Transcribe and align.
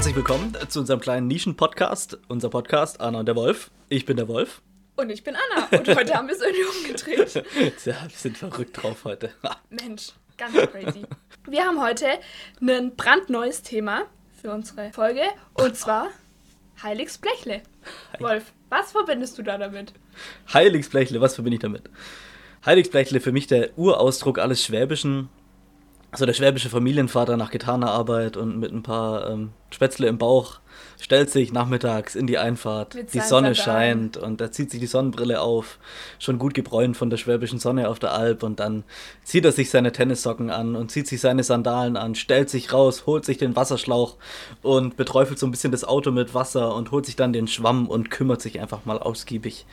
Herzlich 0.00 0.16
willkommen 0.16 0.56
zu 0.70 0.80
unserem 0.80 0.98
kleinen 0.98 1.26
Nischen-Podcast. 1.26 2.18
Unser 2.26 2.48
Podcast 2.48 3.02
Anna 3.02 3.20
und 3.20 3.26
der 3.26 3.36
Wolf. 3.36 3.70
Ich 3.90 4.06
bin 4.06 4.16
der 4.16 4.28
Wolf. 4.28 4.62
Und 4.96 5.10
ich 5.10 5.22
bin 5.22 5.36
Anna. 5.36 5.68
Und 5.78 5.94
heute 5.94 6.14
haben 6.14 6.26
wir 6.26 6.34
es 6.34 6.40
irgendwie 6.40 6.64
umgedreht. 6.64 7.34
ja, 7.84 7.96
wir 8.08 8.16
sind 8.16 8.38
verrückt 8.38 8.82
drauf 8.82 9.04
heute. 9.04 9.28
Mensch, 9.68 10.12
ganz 10.38 10.56
crazy. 10.70 11.02
Wir 11.46 11.66
haben 11.66 11.82
heute 11.82 12.06
ein 12.62 12.96
brandneues 12.96 13.60
Thema 13.60 14.04
für 14.40 14.50
unsere 14.50 14.90
Folge. 14.94 15.20
Und 15.52 15.76
zwar 15.76 16.08
Heiligsblechle. 16.82 17.60
Wolf, 18.20 18.54
was 18.70 18.92
verbindest 18.92 19.36
du 19.36 19.42
da 19.42 19.58
damit? 19.58 19.92
Heiligsblechle, 20.50 21.20
was 21.20 21.34
verbinde 21.34 21.56
ich 21.56 21.60
damit? 21.60 21.82
Heiligsblechle 22.64 23.20
für 23.20 23.32
mich 23.32 23.48
der 23.48 23.76
Urausdruck 23.76 24.38
alles 24.38 24.64
Schwäbischen. 24.64 25.28
Also 26.12 26.26
der 26.26 26.32
schwäbische 26.32 26.68
Familienvater 26.68 27.36
nach 27.36 27.50
getaner 27.50 27.90
Arbeit 27.90 28.36
und 28.36 28.58
mit 28.58 28.72
ein 28.72 28.82
paar 28.82 29.30
ähm, 29.30 29.52
Spätzle 29.70 30.08
im 30.08 30.18
Bauch 30.18 30.58
stellt 31.00 31.30
sich 31.30 31.52
nachmittags 31.52 32.16
in 32.16 32.26
die 32.26 32.38
Einfahrt. 32.38 32.94
Mit 32.94 33.14
die 33.14 33.20
Sonne 33.20 33.54
scheint 33.54 34.16
und 34.16 34.40
er 34.40 34.50
zieht 34.50 34.70
sich 34.70 34.80
die 34.80 34.86
Sonnenbrille 34.86 35.40
auf, 35.40 35.78
schon 36.18 36.38
gut 36.38 36.54
gebräunt 36.54 36.96
von 36.96 37.10
der 37.10 37.16
schwäbischen 37.16 37.60
Sonne 37.60 37.88
auf 37.88 37.98
der 37.98 38.12
Alp 38.12 38.42
und 38.42 38.58
dann 38.60 38.84
zieht 39.22 39.44
er 39.44 39.52
sich 39.52 39.70
seine 39.70 39.92
Tennissocken 39.92 40.50
an 40.50 40.74
und 40.74 40.90
zieht 40.90 41.06
sich 41.06 41.20
seine 41.20 41.44
Sandalen 41.44 41.96
an, 41.96 42.16
stellt 42.16 42.50
sich 42.50 42.72
raus, 42.72 43.06
holt 43.06 43.24
sich 43.24 43.38
den 43.38 43.54
Wasserschlauch 43.54 44.16
und 44.62 44.96
beträufelt 44.96 45.38
so 45.38 45.46
ein 45.46 45.52
bisschen 45.52 45.72
das 45.72 45.84
Auto 45.84 46.10
mit 46.10 46.34
Wasser 46.34 46.74
und 46.74 46.90
holt 46.90 47.06
sich 47.06 47.16
dann 47.16 47.32
den 47.32 47.46
Schwamm 47.46 47.86
und 47.86 48.10
kümmert 48.10 48.42
sich 48.42 48.60
einfach 48.60 48.84
mal 48.84 48.98
ausgiebig 48.98 49.64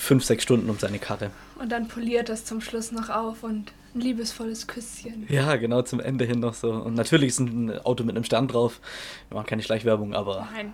fünf, 0.00 0.24
sechs 0.24 0.42
Stunden 0.42 0.70
um 0.70 0.78
seine 0.78 0.98
Karre. 0.98 1.30
Und 1.58 1.70
dann 1.70 1.86
poliert 1.86 2.28
das 2.28 2.44
zum 2.44 2.60
Schluss 2.60 2.90
noch 2.90 3.10
auf 3.10 3.42
und 3.42 3.70
ein 3.94 4.00
liebesvolles 4.00 4.66
Küsschen. 4.66 5.26
Ja, 5.28 5.56
genau, 5.56 5.82
zum 5.82 6.00
Ende 6.00 6.24
hin 6.24 6.40
noch 6.40 6.54
so. 6.54 6.72
Und 6.72 6.94
natürlich 6.94 7.28
ist 7.28 7.40
ein 7.40 7.78
Auto 7.80 8.04
mit 8.04 8.16
einem 8.16 8.24
Stern 8.24 8.48
drauf. 8.48 8.80
Wir 9.28 9.36
machen 9.36 9.46
keine 9.46 9.62
Schleichwerbung, 9.62 10.14
aber 10.14 10.48
Nein. 10.52 10.72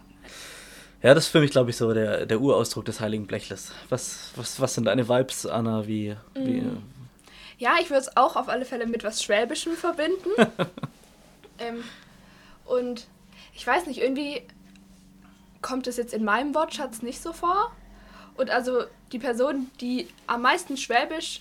ja, 1.03 1.14
das 1.14 1.25
ist 1.25 1.31
für 1.31 1.41
mich, 1.41 1.51
glaube 1.51 1.70
ich, 1.70 1.77
so 1.77 1.92
der, 1.92 2.27
der 2.27 2.41
Urausdruck 2.41 2.84
des 2.84 3.01
heiligen 3.01 3.27
Blechles. 3.27 3.73
Was, 3.89 4.31
was, 4.36 4.61
was 4.61 4.75
sind 4.75 4.84
deine 4.84 5.09
Vibes, 5.09 5.45
Anna? 5.45 5.86
Wie, 5.86 6.14
wie 6.34 6.62
Ja, 7.58 7.75
ich 7.81 7.91
würde 7.91 8.03
es 8.03 8.17
auch 8.17 8.36
auf 8.36 8.48
alle 8.48 8.64
Fälle 8.64 8.86
mit 8.86 9.03
was 9.03 9.23
Schwäbischem 9.23 9.73
verbinden. 9.73 10.31
ähm, 11.58 11.83
und 12.64 13.06
ich 13.55 13.67
weiß 13.67 13.86
nicht, 13.86 14.01
irgendwie 14.01 14.42
kommt 15.62 15.89
es 15.89 15.97
jetzt 15.97 16.14
in 16.14 16.23
meinem 16.23 16.55
Wortschatz 16.55 17.03
nicht 17.03 17.20
so 17.20 17.33
vor. 17.33 17.73
Und 18.37 18.51
also 18.51 18.84
die 19.12 19.19
Person, 19.19 19.70
die 19.81 20.09
am 20.27 20.42
meisten 20.42 20.77
Schwäbisch 20.77 21.41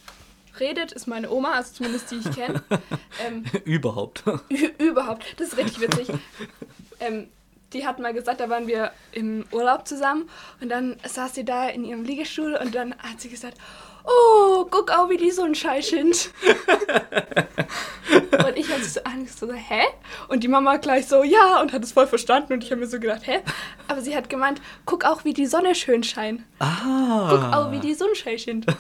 redet, 0.60 0.92
ist 0.92 1.08
meine 1.08 1.30
Oma, 1.30 1.54
also 1.54 1.74
zumindest 1.74 2.12
die 2.12 2.16
ich 2.16 2.32
kenne. 2.32 2.64
ähm, 3.26 3.44
überhaupt? 3.66 4.24
Überhaupt. 4.78 5.26
Das 5.38 5.50
ist 5.50 5.58
richtig 5.58 5.82
witzig. 5.82 6.08
ähm, 7.00 7.28
die 7.74 7.86
hat 7.86 8.00
mal 8.00 8.14
gesagt, 8.14 8.40
da 8.40 8.50
waren 8.50 8.68
wir 8.68 8.92
im 9.12 9.46
Urlaub 9.52 9.88
zusammen 9.88 10.30
und 10.62 10.70
dann 10.70 10.96
saß 11.08 11.36
sie 11.36 11.46
da 11.46 11.68
in 11.68 11.84
ihrem 11.84 12.04
Liegestuhl 12.04 12.56
und 12.56 12.76
dann 12.76 12.96
hat 13.00 13.20
sie 13.20 13.30
gesagt, 13.30 13.58
oh, 14.06 14.66
guck 14.70 14.92
auch, 14.92 15.10
wie 15.10 15.18
die 15.18 15.32
Sonnenschein 15.32 15.82
sind. 15.82 16.32
und 18.46 18.58
ich 18.58 18.72
habe 18.72 18.84
so 18.84 19.02
Angst, 19.04 19.40
so, 19.40 19.52
hä? 19.52 19.82
Und 20.28 20.44
die 20.44 20.48
Mama 20.48 20.78
gleich 20.78 21.08
so, 21.08 21.24
ja, 21.24 21.62
und 21.62 21.74
hat 21.74 21.84
es 21.84 21.92
voll 21.92 22.08
verstanden 22.08 22.54
und 22.54 22.64
ich 22.64 22.72
habe 22.72 22.82
mir 22.82 22.88
so 22.88 23.00
gedacht, 23.00 23.26
hä? 23.26 23.42
Aber 23.88 24.02
sie 24.02 24.16
hat 24.16 24.30
gemeint, 24.30 24.62
guck 24.86 25.06
auch, 25.06 25.26
wie 25.26 25.34
die 25.34 25.48
Sonne 25.48 25.76
schön 25.76 26.04
scheint. 26.04 26.44
Ah. 26.60 27.28
Guck 27.30 27.54
auch, 27.54 27.72
wie 27.72 27.80
die 27.80 27.94
Sonnenschein 27.94 28.38
sind. 28.38 28.66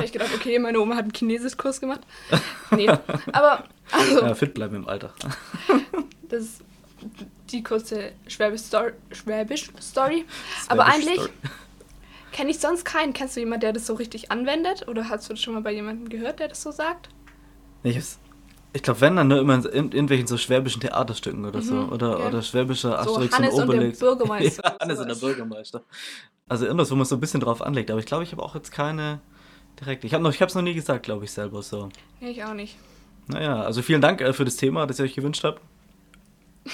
habe 0.00 0.04
ich 0.04 0.12
gedacht, 0.12 0.30
okay, 0.34 0.58
meine 0.58 0.80
Oma 0.80 0.96
hat 0.96 1.02
einen 1.02 1.12
Chinesischkurs 1.12 1.80
gemacht. 1.80 2.00
Nee, 2.70 2.88
aber 3.32 3.64
also, 3.92 4.22
Ja, 4.22 4.34
fit 4.34 4.54
bleiben 4.54 4.76
im 4.76 4.88
Alter. 4.88 5.12
das 6.28 6.42
ist 6.42 6.62
die 7.52 7.62
kurze 7.62 8.12
Schwäbisch-Story. 8.26 8.92
Aber 9.12 9.14
Schwäbisch 9.14 10.24
eigentlich 10.94 11.20
Story. 11.20 11.30
kenne 12.32 12.50
ich 12.50 12.58
sonst 12.58 12.84
keinen. 12.84 13.12
Kennst 13.12 13.36
du 13.36 13.40
jemanden, 13.40 13.60
der 13.62 13.72
das 13.72 13.86
so 13.86 13.94
richtig 13.94 14.30
anwendet? 14.30 14.86
Oder 14.88 15.08
hast 15.08 15.28
du 15.28 15.34
das 15.34 15.42
schon 15.42 15.54
mal 15.54 15.62
bei 15.62 15.72
jemandem 15.72 16.08
gehört, 16.08 16.40
der 16.40 16.48
das 16.48 16.62
so 16.62 16.70
sagt? 16.70 17.08
Ich, 17.82 17.98
ich 18.72 18.82
glaube, 18.82 19.00
wenn, 19.00 19.16
dann 19.16 19.28
nur 19.28 19.38
immer 19.40 19.54
in, 19.54 19.64
in 19.64 19.92
irgendwelchen 19.92 20.26
so 20.26 20.36
schwäbischen 20.36 20.80
Theaterstücken 20.80 21.44
oder 21.44 21.62
so. 21.62 21.74
Oder, 21.90 22.16
Mhm, 22.16 22.20
ja. 22.22 22.28
oder 22.28 22.42
schwäbischer 22.42 22.90
So 23.04 23.10
Asterix 23.14 23.36
Hannes 23.36 23.54
und 23.54 23.62
und 23.62 23.68
der 23.70 23.76
Obelix. 23.78 23.98
Bürgermeister 24.00 24.62
ja, 24.64 24.76
Hannes 24.80 24.98
und 24.98 25.08
der. 25.08 25.14
Bürgermeister. 25.16 25.82
Also 26.48 26.66
irgendwas, 26.66 26.90
wo 26.90 26.96
man 26.96 27.06
so 27.06 27.16
ein 27.16 27.20
bisschen 27.20 27.40
drauf 27.40 27.62
anlegt. 27.62 27.90
Aber 27.90 28.00
ich 28.00 28.06
glaube, 28.06 28.24
ich 28.24 28.32
habe 28.32 28.42
auch 28.42 28.54
jetzt 28.54 28.70
keine 28.72 29.20
direkt. 29.80 30.04
Ich 30.04 30.12
habe 30.14 30.22
noch, 30.22 30.32
ich 30.34 30.40
habe 30.40 30.48
es 30.48 30.54
noch 30.54 30.62
nie 30.62 30.74
gesagt, 30.74 31.04
glaube 31.04 31.24
ich 31.24 31.32
selber 31.32 31.62
so. 31.62 31.88
Nee, 32.20 32.30
ich 32.30 32.44
auch 32.44 32.54
nicht. 32.54 32.76
Naja, 33.28 33.62
also 33.62 33.82
vielen 33.82 34.00
Dank 34.00 34.20
äh, 34.20 34.32
für 34.32 34.44
das 34.44 34.56
Thema, 34.56 34.86
das 34.86 34.98
ihr 34.98 35.04
euch 35.04 35.14
gewünscht 35.14 35.44
habt. 35.44 35.60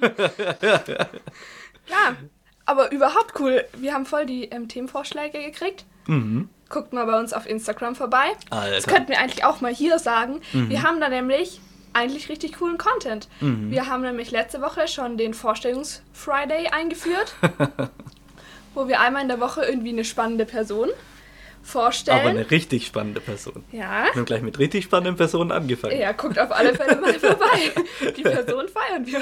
Ja, 1.88 2.14
aber 2.66 2.92
überhaupt 2.92 3.40
cool. 3.40 3.64
Wir 3.76 3.94
haben 3.94 4.06
voll 4.06 4.24
die 4.26 4.44
ähm, 4.44 4.68
Themenvorschläge 4.68 5.42
gekriegt. 5.42 5.84
Mhm. 6.06 6.48
Guckt 6.68 6.92
mal 6.92 7.04
bei 7.04 7.18
uns 7.18 7.32
auf 7.32 7.48
Instagram 7.48 7.96
vorbei. 7.96 8.26
Das 8.48 8.60
Alter. 8.60 8.92
könnten 8.92 9.08
wir 9.08 9.18
eigentlich 9.18 9.44
auch 9.44 9.60
mal 9.60 9.74
hier 9.74 9.98
sagen. 9.98 10.40
Mhm. 10.52 10.70
Wir 10.70 10.84
haben 10.84 11.00
da 11.00 11.08
nämlich 11.08 11.60
eigentlich 11.92 12.28
richtig 12.28 12.58
coolen 12.58 12.78
Content. 12.78 13.26
Wir 13.40 13.88
haben 13.88 14.02
nämlich 14.02 14.30
letzte 14.30 14.60
Woche 14.62 14.86
schon 14.86 15.16
den 15.16 15.34
Vorstellungs-Friday 15.34 16.68
eingeführt, 16.68 17.34
wo 18.74 18.86
wir 18.86 19.00
einmal 19.00 19.22
in 19.22 19.28
der 19.28 19.40
Woche 19.40 19.64
irgendwie 19.64 19.88
eine 19.88 20.04
spannende 20.04 20.46
Person 20.46 20.90
vorstellen. 21.62 22.20
Aber 22.20 22.30
eine 22.30 22.50
richtig 22.50 22.86
spannende 22.86 23.20
Person. 23.20 23.64
ja. 23.72 24.04
Wir 24.04 24.14
haben 24.14 24.24
gleich 24.24 24.42
mit 24.42 24.58
richtig 24.58 24.84
spannenden 24.84 25.16
Personen 25.16 25.52
angefangen. 25.52 25.98
Ja, 25.98 26.12
guckt 26.12 26.38
auf 26.38 26.50
alle 26.52 26.74
Fälle 26.74 27.00
mal 27.00 27.14
vorbei. 27.20 27.72
Die 28.16 28.22
Person 28.22 28.66
feiern 28.68 29.06
wir. 29.06 29.20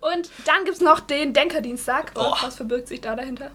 Und 0.00 0.30
dann 0.46 0.64
gibt 0.64 0.76
es 0.76 0.80
noch 0.80 1.00
den 1.00 1.32
Denkerdienstag. 1.32 2.12
Und 2.14 2.24
Oh. 2.26 2.34
was 2.42 2.56
verbirgt 2.56 2.88
sich 2.88 3.00
da 3.00 3.14
dahinter? 3.16 3.50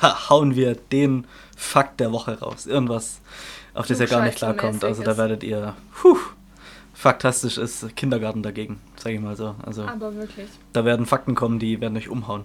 Da 0.00 0.28
hauen 0.28 0.54
wir 0.56 0.74
den 0.74 1.26
Fakt 1.56 2.00
der 2.00 2.12
Woche 2.12 2.38
raus. 2.40 2.66
Irgendwas, 2.66 3.20
auf 3.72 3.86
das 3.86 3.98
ihr 4.00 4.06
gar 4.06 4.22
nicht 4.22 4.36
klarkommt. 4.36 4.84
Also 4.84 5.02
da 5.02 5.16
werdet 5.16 5.42
ihr. 5.42 5.74
Puh, 6.00 6.18
faktastisch 6.92 7.56
ist 7.56 7.96
Kindergarten 7.96 8.42
dagegen, 8.42 8.78
sage 8.96 9.14
ich 9.14 9.20
mal 9.22 9.36
so. 9.36 9.54
Also 9.64 9.84
Aber 9.84 10.14
wirklich. 10.14 10.48
da 10.74 10.84
werden 10.84 11.06
Fakten 11.06 11.34
kommen, 11.34 11.58
die 11.58 11.80
werden 11.80 11.96
euch 11.96 12.08
umhauen. 12.08 12.44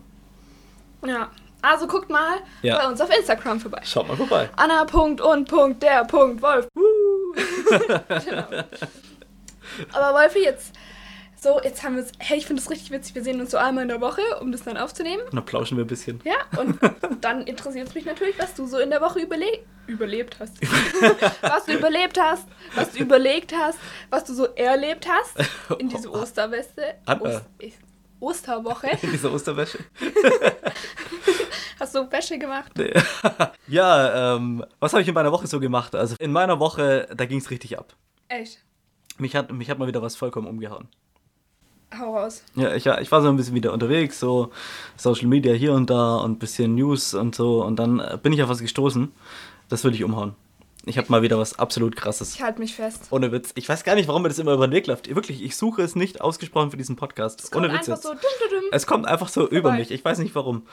Ja. 1.06 1.30
Also 1.62 1.88
guckt 1.88 2.10
mal 2.10 2.38
Ja. 2.62 2.80
bei 2.80 2.88
uns 2.88 3.00
auf 3.02 3.16
Instagram 3.16 3.60
vorbei. 3.60 3.82
Schaut 3.84 4.08
mal 4.08 4.18
vorbei. 4.18 4.50
Anna. 4.56 4.86
Punkt 4.86 5.22
und 5.22 5.48
Punkt 5.48 5.84
der 5.84 6.06
Punkt 6.06 6.42
Wolf. 6.42 6.68
genau. 8.26 8.44
Aber 9.94 10.20
Wolfi, 10.20 10.44
jetzt 10.44 10.74
so, 11.40 11.60
jetzt 11.64 11.82
haben 11.84 11.96
wir 11.96 12.04
es. 12.04 12.12
Hey, 12.20 12.38
ich 12.38 12.46
finde 12.46 12.62
es 12.62 12.70
richtig 12.70 12.92
witzig. 12.92 13.16
Wir 13.16 13.24
sehen 13.24 13.42
uns 13.42 13.50
so 13.50 13.58
einmal 13.58 13.82
in 13.84 13.88
der 13.88 14.00
Woche, 14.00 14.22
um 14.42 14.52
das 14.52 14.64
dann 14.64 14.78
aufzunehmen. 14.78 15.24
Und 15.24 15.34
dann 15.34 15.46
plauschen 15.46 15.76
wir 15.76 15.84
ein 15.86 15.88
bisschen. 15.88 16.22
Ja, 16.24 16.36
und 16.60 16.78
dann 17.22 17.42
interessiert 17.48 17.88
es 17.88 17.96
mich 17.96 18.06
natürlich, 18.06 18.38
was 18.38 18.54
du 18.54 18.68
so 18.68 18.78
in 18.78 18.92
der 18.92 19.02
Woche 19.02 19.20
überle 19.20 19.46
überlebt 19.88 20.38
hast. 20.40 20.54
was 21.42 21.66
du 21.66 21.74
überlebt 21.74 22.20
hast, 22.22 22.46
was 22.76 22.92
du 22.92 23.00
überlegt 23.00 23.54
hast, 23.56 23.80
was 24.12 24.24
du 24.24 24.34
so 24.36 24.46
erlebt 24.56 25.08
hast 25.10 25.34
in 25.80 25.90
diese 25.90 26.12
Osterweste. 26.12 26.96
Anna. 27.06 27.22
Ost 27.22 27.44
Osterwoche. 28.20 28.90
In 29.02 29.12
dieser 29.12 29.34
Osterwäsche. 29.34 29.80
Hast 31.82 31.96
du 31.96 32.12
Wäsche 32.12 32.38
gemacht? 32.38 32.72
ja, 33.68 34.36
ähm, 34.36 34.64
was 34.80 34.94
habe 34.94 35.02
ich 35.02 35.08
in 35.08 35.16
meiner 35.16 35.32
Woche 35.32 35.48
so 35.48 35.60
gemacht? 35.60 35.96
Also 35.96 36.16
in 36.20 36.32
meiner 36.32 36.60
Woche, 36.60 37.08
da 37.16 37.26
ging 37.26 37.40
es 37.40 37.50
richtig 37.50 37.80
ab. 37.80 37.96
Echt? 38.28 38.60
Mich 39.18 39.36
hat, 39.36 39.52
mich 39.52 39.68
hat 39.68 39.80
mal 39.80 39.88
wieder 39.88 40.04
was 40.04 40.16
vollkommen 40.16 40.46
umgehauen. 40.48 40.88
Hau 41.98 42.16
raus. 42.16 42.44
Ja, 42.56 42.76
ich, 42.76 42.86
war- 42.86 43.02
ich 43.02 43.12
war 43.12 43.24
so 43.24 43.30
ein 43.30 43.36
bisschen 43.36 43.56
wieder 43.56 43.74
unterwegs, 43.74 44.20
so 44.20 44.52
Social 44.96 45.26
Media 45.28 45.54
hier 45.54 45.74
und 45.74 45.90
da 45.90 46.18
und 46.18 46.34
ein 46.34 46.38
bisschen 46.40 46.76
News 46.76 47.16
und 47.16 47.34
so. 47.34 47.64
Und 47.66 47.78
dann 47.78 48.00
äh, 48.00 48.20
bin 48.22 48.32
ich 48.32 48.44
auf 48.44 48.50
was 48.50 48.60
gestoßen. 48.60 49.12
Das 49.68 49.84
würde 49.84 49.98
ich 49.98 50.04
umhauen. 50.04 50.36
Ich 50.86 50.98
habe 51.00 51.08
mal 51.12 51.22
wieder 51.24 51.38
was 51.40 51.58
absolut 51.60 51.96
krasses. 51.96 52.36
Ich 52.36 52.42
halte 52.44 52.60
mich 52.60 52.76
fest. 52.76 53.08
Ohne 53.10 53.32
Witz. 53.32 53.52
Ich 53.56 53.68
weiß 53.68 53.84
gar 53.84 53.96
nicht, 53.96 54.08
warum 54.08 54.22
mir 54.22 54.30
das 54.30 54.38
immer 54.40 54.54
über 54.54 54.68
den 54.68 54.74
Weg 54.74 54.86
läuft. 54.88 55.14
Wirklich, 55.14 55.44
ich 55.44 55.56
suche 55.58 55.82
es 55.82 55.96
nicht 55.96 56.22
ausgesprochen 56.22 56.70
für 56.72 56.78
diesen 56.78 56.96
Podcast. 56.96 57.44
Es 57.44 57.50
kommt 57.52 57.66
Ohne 57.66 57.74
Witz 57.76 57.88
so. 57.88 57.94
Dum, 57.96 58.12
dum, 58.20 58.50
dum. 58.52 58.64
Es 58.72 58.86
kommt 58.88 59.08
einfach 59.08 59.28
so 59.30 59.48
über 59.50 59.72
mich. 59.74 59.92
Ich 59.92 60.04
weiß 60.06 60.20
nicht 60.20 60.34
warum. 60.36 60.64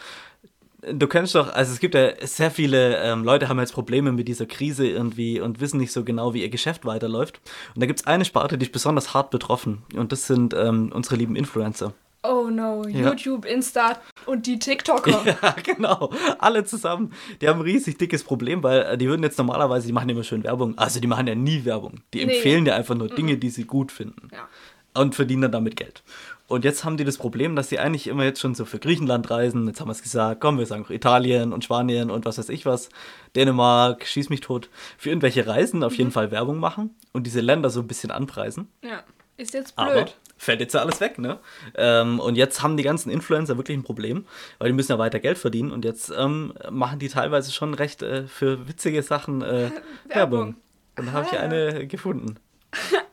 Du 0.81 1.09
kennst 1.09 1.35
doch, 1.35 1.53
also 1.53 1.73
es 1.73 1.81
gibt 1.81 1.95
ja 1.97 2.11
sehr 2.25 2.53
viele 2.53 2.99
ähm, 2.99 3.25
Leute 3.25 3.49
haben 3.49 3.59
jetzt 3.59 3.73
Probleme 3.73 4.13
mit 4.13 4.29
dieser 4.29 4.47
Krise 4.47 4.87
irgendwie 4.87 5.41
und 5.41 5.61
wissen 5.61 5.79
nicht 5.79 5.91
so 5.93 6.05
genau, 6.05 6.35
wie 6.35 6.43
ihr 6.43 6.51
Geschäft 6.51 6.85
weiterläuft. 6.85 7.41
Und 7.75 7.81
da 7.83 7.87
gibt 7.87 7.99
es 8.01 8.07
eine 8.07 8.25
Sparte, 8.25 8.59
die 8.59 8.67
ist 8.67 8.73
besonders 8.73 9.13
hart 9.13 9.31
betroffen. 9.31 9.83
Und 9.97 10.13
das 10.13 10.29
sind 10.29 10.55
ähm, 10.55 10.93
unsere 10.95 11.17
lieben 11.17 11.35
Influencer. 11.35 11.95
Oh 12.23 12.49
no. 12.51 12.85
Ja. 12.89 13.09
YouTube, 13.11 13.45
Insta 13.45 13.99
und 14.27 14.47
die 14.47 14.59
TikToker. 14.59 15.25
Ja, 15.43 15.55
genau. 15.65 16.13
Alle 16.39 16.65
zusammen. 16.65 17.13
Die 17.41 17.49
haben 17.49 17.59
ein 17.61 17.65
riesig 17.65 17.97
dickes 17.99 18.23
Problem, 18.23 18.63
weil 18.63 18.83
äh, 18.83 18.99
die 18.99 19.09
würden 19.09 19.23
jetzt 19.23 19.39
normalerweise, 19.39 19.87
die 19.89 19.93
machen 19.93 20.09
immer 20.09 20.25
schön 20.25 20.45
Werbung. 20.45 20.77
Also 20.79 21.01
die 21.01 21.07
machen 21.09 21.27
ja 21.27 21.35
nie 21.35 21.65
Werbung. 21.65 22.01
Die 22.15 22.25
Nee. 22.25 22.35
empfehlen 22.37 22.65
dir 22.65 22.75
einfach 22.77 22.95
nur 22.95 23.09
Dinge, 23.09 23.37
die 23.37 23.51
sie 23.51 23.65
gut 23.65 23.91
finden. 23.91 24.29
Ja. 24.33 24.49
Und 24.95 25.15
verdienen 25.15 25.43
dann 25.43 25.53
damit 25.53 25.77
Geld. 25.77 26.03
Und 26.49 26.65
jetzt 26.65 26.83
haben 26.85 26.97
die 26.97 27.05
das 27.05 27.19
Problem, 27.19 27.55
dass 27.57 27.69
sie 27.69 27.79
eigentlich 27.79 28.07
immer 28.07 28.25
jetzt 28.25 28.41
schon 28.41 28.55
so 28.55 28.65
für 28.65 28.79
Griechenland 28.79 29.31
reisen. 29.31 29.67
Jetzt 29.67 29.81
haben 29.81 29.89
wir 29.89 29.93
es 29.93 30.03
gesagt, 30.03 30.41
komm, 30.41 30.59
wir 30.59 30.65
sagen 30.67 30.85
auch 30.85 30.91
Italien 30.91 31.53
und 31.53 31.63
Spanien 31.63 32.11
und 32.11 32.25
was 32.25 32.39
weiß 32.39 32.49
ich 32.49 32.65
was. 32.65 32.89
Dänemark, 33.37 34.07
schieß 34.07 34.31
mich 34.31 34.41
tot. 34.41 34.71
Für 34.97 35.11
irgendwelche 35.11 35.47
Reisen 35.47 35.85
auf 35.85 35.95
jeden 35.97 36.11
Fall 36.11 36.31
Werbung 36.31 36.59
machen 36.59 36.95
und 37.13 37.27
diese 37.27 37.41
Länder 37.43 37.69
so 37.71 37.81
ein 37.81 37.87
bisschen 37.87 38.11
anpreisen. 38.11 38.69
ja. 38.83 39.03
Ist 39.37 39.55
jetzt 39.55 39.75
Aber 39.77 39.93
blöd. 39.93 40.17
fällt 40.37 40.59
jetzt 40.59 40.75
ja 40.75 40.81
alles 40.81 41.01
weg, 41.01 41.17
ne? 41.21 41.39
Ähm, 41.77 42.19
und 42.19 42.35
jetzt 42.37 42.61
haben 42.61 42.77
die 42.77 42.83
ganzen 42.83 43.09
Influencer 43.09 43.57
wirklich 43.57 43.79
ein 43.79 43.85
Problem, 43.85 44.25
weil 44.59 44.67
die 44.67 44.75
müssen 44.75 44.91
ja 44.91 44.99
weiter 44.99 45.21
Geld 45.21 45.39
verdienen 45.39 45.71
und 45.71 45.85
jetzt 45.85 46.11
ähm, 46.19 46.53
machen 46.73 46.99
die 46.99 47.09
teilweise 47.09 47.53
schon 47.53 47.73
recht 47.75 48.03
äh, 48.03 48.27
für 48.27 48.67
witzige 48.67 49.01
Sachen 49.05 49.43
äh, 49.43 49.71
Werbung. 50.09 50.57
Und 50.99 51.07
da 51.07 51.13
habe 51.13 51.27
ich 51.31 51.39
Ah. 51.39 51.43
eine 51.43 51.87
gefunden. 51.87 52.35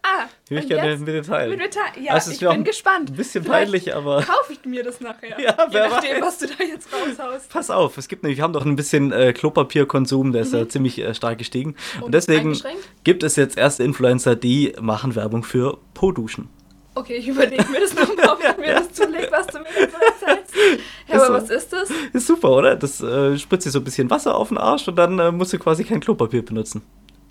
Würde 0.50 0.64
ich 0.64 0.70
gerne 0.70 0.98
mit 0.98 1.26
teilen. 1.26 1.50
Mit 1.52 1.60
Detail. 1.62 2.02
Ja, 2.02 2.14
Also 2.14 2.32
ich 2.32 2.40
bin 2.40 2.64
gespannt. 2.64 3.10
Ein 3.12 3.16
bisschen 3.16 3.44
Vielleicht 3.44 3.66
peinlich, 3.72 3.96
aber 3.96 4.22
Kaufe 4.22 4.54
ich 4.54 4.64
mir 4.66 4.84
das 4.84 5.02
nachher. 5.02 5.40
Ja, 5.40 5.52
Je 5.52 5.56
wer 5.72 5.90
nachdem, 5.90 6.16
weiß. 6.16 6.22
was 6.22 6.38
du 6.40 6.48
da 6.48 6.64
jetzt 6.64 6.88
raushaust. 6.94 7.50
pass 7.50 7.70
auf, 7.70 7.98
es 7.98 8.08
gibt 8.08 8.24
nämlich, 8.24 8.38
wir 8.38 8.44
haben 8.44 8.54
doch 8.54 8.66
ein 8.66 8.76
bisschen 8.76 9.12
äh, 9.12 9.34
Klopapierkonsum, 9.34 10.32
der 10.32 10.42
ist 10.44 10.54
ja 10.54 10.68
ziemlich 10.68 11.00
äh, 11.00 11.14
stark 11.14 11.38
gestiegen. 11.38 11.76
Und, 11.98 12.04
Und 12.04 12.14
deswegen 12.14 12.56
gibt 13.04 13.24
es 13.24 13.36
jetzt 13.36 13.58
erste 13.58 13.84
Influencer, 13.84 14.36
die 14.36 14.74
machen 14.80 15.16
Werbung 15.16 15.44
für 15.44 15.78
Po-Duschen. 15.94 16.50
Okay, 16.98 17.16
ich 17.16 17.28
überlege 17.28 17.66
mir 17.70 17.82
das 17.82 17.94
nochmal, 17.94 18.30
ob 18.30 18.40
ich 18.50 18.58
mir 18.58 18.74
das 18.76 18.92
zulege, 18.94 19.28
was 19.30 19.48
du 19.48 19.60
mir 19.60 19.66
jetzt 19.78 19.96
erzählst. 19.96 20.54
Ja, 21.08 21.16
aber 21.18 21.28
so. 21.28 21.34
was 21.34 21.50
ist 21.52 21.72
das? 21.72 21.90
Ist 22.14 22.26
super, 22.28 22.50
oder? 22.50 22.76
Das 22.76 23.00
äh, 23.02 23.38
spritzt 23.38 23.68
dir 23.68 23.70
so 23.72 23.80
ein 23.80 23.84
bisschen 23.84 24.10
Wasser 24.10 24.36
auf 24.36 24.48
den 24.50 24.58
Arsch 24.58 24.88
und 24.88 24.96
dann 24.96 25.20
äh, 25.20 25.32
musst 25.32 25.54
du 25.54 25.60
quasi 25.60 25.84
kein 25.84 26.00
Klopapier 26.00 26.44
benutzen. 26.44 26.82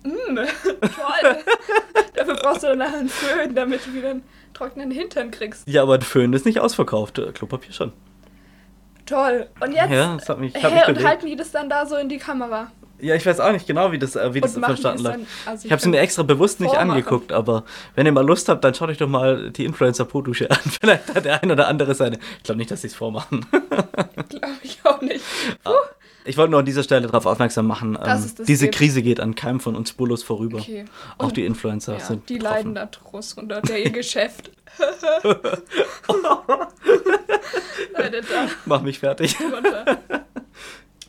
Mm, 0.03 0.35
toll. 0.35 1.37
Brauchst 2.45 2.63
du 2.63 2.67
dann 2.67 2.77
nachher 2.79 2.97
einen 2.99 3.09
Föhn, 3.09 3.55
damit 3.55 3.85
du 3.85 3.93
wieder 3.93 4.11
einen 4.11 4.23
trockenen 4.53 4.91
Hintern 4.91 5.31
kriegst. 5.31 5.67
Ja, 5.67 5.81
aber 5.83 5.97
der 5.97 6.05
Föhn 6.07 6.31
ist 6.33 6.45
nicht 6.45 6.59
ausverkauft, 6.59 7.17
äh, 7.19 7.31
Klopapier 7.31 7.73
schon. 7.73 7.91
Toll. 9.05 9.47
Und 9.59 9.71
jetzt, 9.73 9.91
Ja, 9.91 10.15
das 10.15 10.29
hat 10.29 10.39
mich, 10.39 10.55
hat 10.55 10.73
mich 10.73 10.87
und 10.87 11.03
halten 11.07 11.25
die 11.27 11.35
das 11.35 11.51
dann 11.51 11.69
da 11.69 11.85
so 11.85 11.95
in 11.95 12.09
die 12.09 12.17
Kamera? 12.17 12.71
Ja, 12.99 13.13
ich 13.13 13.25
weiß 13.25 13.39
auch 13.41 13.51
nicht 13.51 13.67
genau, 13.67 13.91
wie 13.91 13.99
das, 13.99 14.15
äh, 14.15 14.33
wie 14.33 14.39
das 14.41 14.55
Und 14.55 14.63
verstanden 14.63 14.99
es 14.99 15.03
läuft. 15.03 15.19
also 15.45 15.65
ich 15.65 15.71
habe 15.71 15.81
sie 15.81 15.89
mir 15.89 15.99
extra 15.99 16.23
bewusst 16.23 16.59
nicht 16.61 16.69
vormachen. 16.69 16.91
angeguckt, 16.91 17.31
aber 17.33 17.65
wenn 17.95 18.05
ihr 18.05 18.13
mal 18.13 18.25
Lust 18.25 18.47
habt, 18.47 18.63
dann 18.63 18.73
schaut 18.73 18.89
euch 18.89 18.97
doch 18.97 19.09
mal 19.09 19.51
die 19.51 19.65
Influencer-Po-Dusche 19.65 20.49
an. 20.49 20.57
Vielleicht 20.81 21.13
hat 21.13 21.25
der 21.25 21.43
ein 21.43 21.51
oder 21.51 21.67
andere 21.67 21.93
seine. 21.93 22.17
Ich 22.37 22.43
glaube 22.43 22.57
nicht, 22.57 22.71
dass 22.71 22.81
sie 22.81 22.87
es 22.87 22.95
vormachen. 22.95 23.45
Glaube 24.29 24.47
ich 24.63 24.79
auch 24.85 25.01
nicht. 25.01 25.23
Ich 26.25 26.37
wollte 26.37 26.51
nur 26.51 26.59
an 26.59 26.65
dieser 26.65 26.81
Stelle 26.83 27.05
darauf 27.07 27.25
aufmerksam 27.27 27.67
machen, 27.67 27.93
Dass 27.93 28.25
ähm, 28.25 28.31
das 28.37 28.45
diese 28.47 28.65
gibt. 28.65 28.77
Krise 28.77 29.01
geht 29.03 29.19
an 29.19 29.35
keinem 29.35 29.59
von 29.59 29.75
uns 29.75 29.89
spurlos 29.89 30.23
vorüber. 30.23 30.57
Okay. 30.57 30.85
Auch 31.17 31.31
die 31.31 31.45
Influencer 31.45 31.93
Ja, 31.93 31.99
sind 31.99 32.27
die 32.29 32.35
betroffen. 32.39 32.53
leiden 32.55 32.75
da 32.75 32.85
draus 32.87 33.33
unter 33.33 33.61
der 33.61 33.83
ihr 33.85 33.91
Geschäft. 33.91 34.51
Mach 38.65 38.81
mich 38.81 38.99
fertig. 38.99 39.35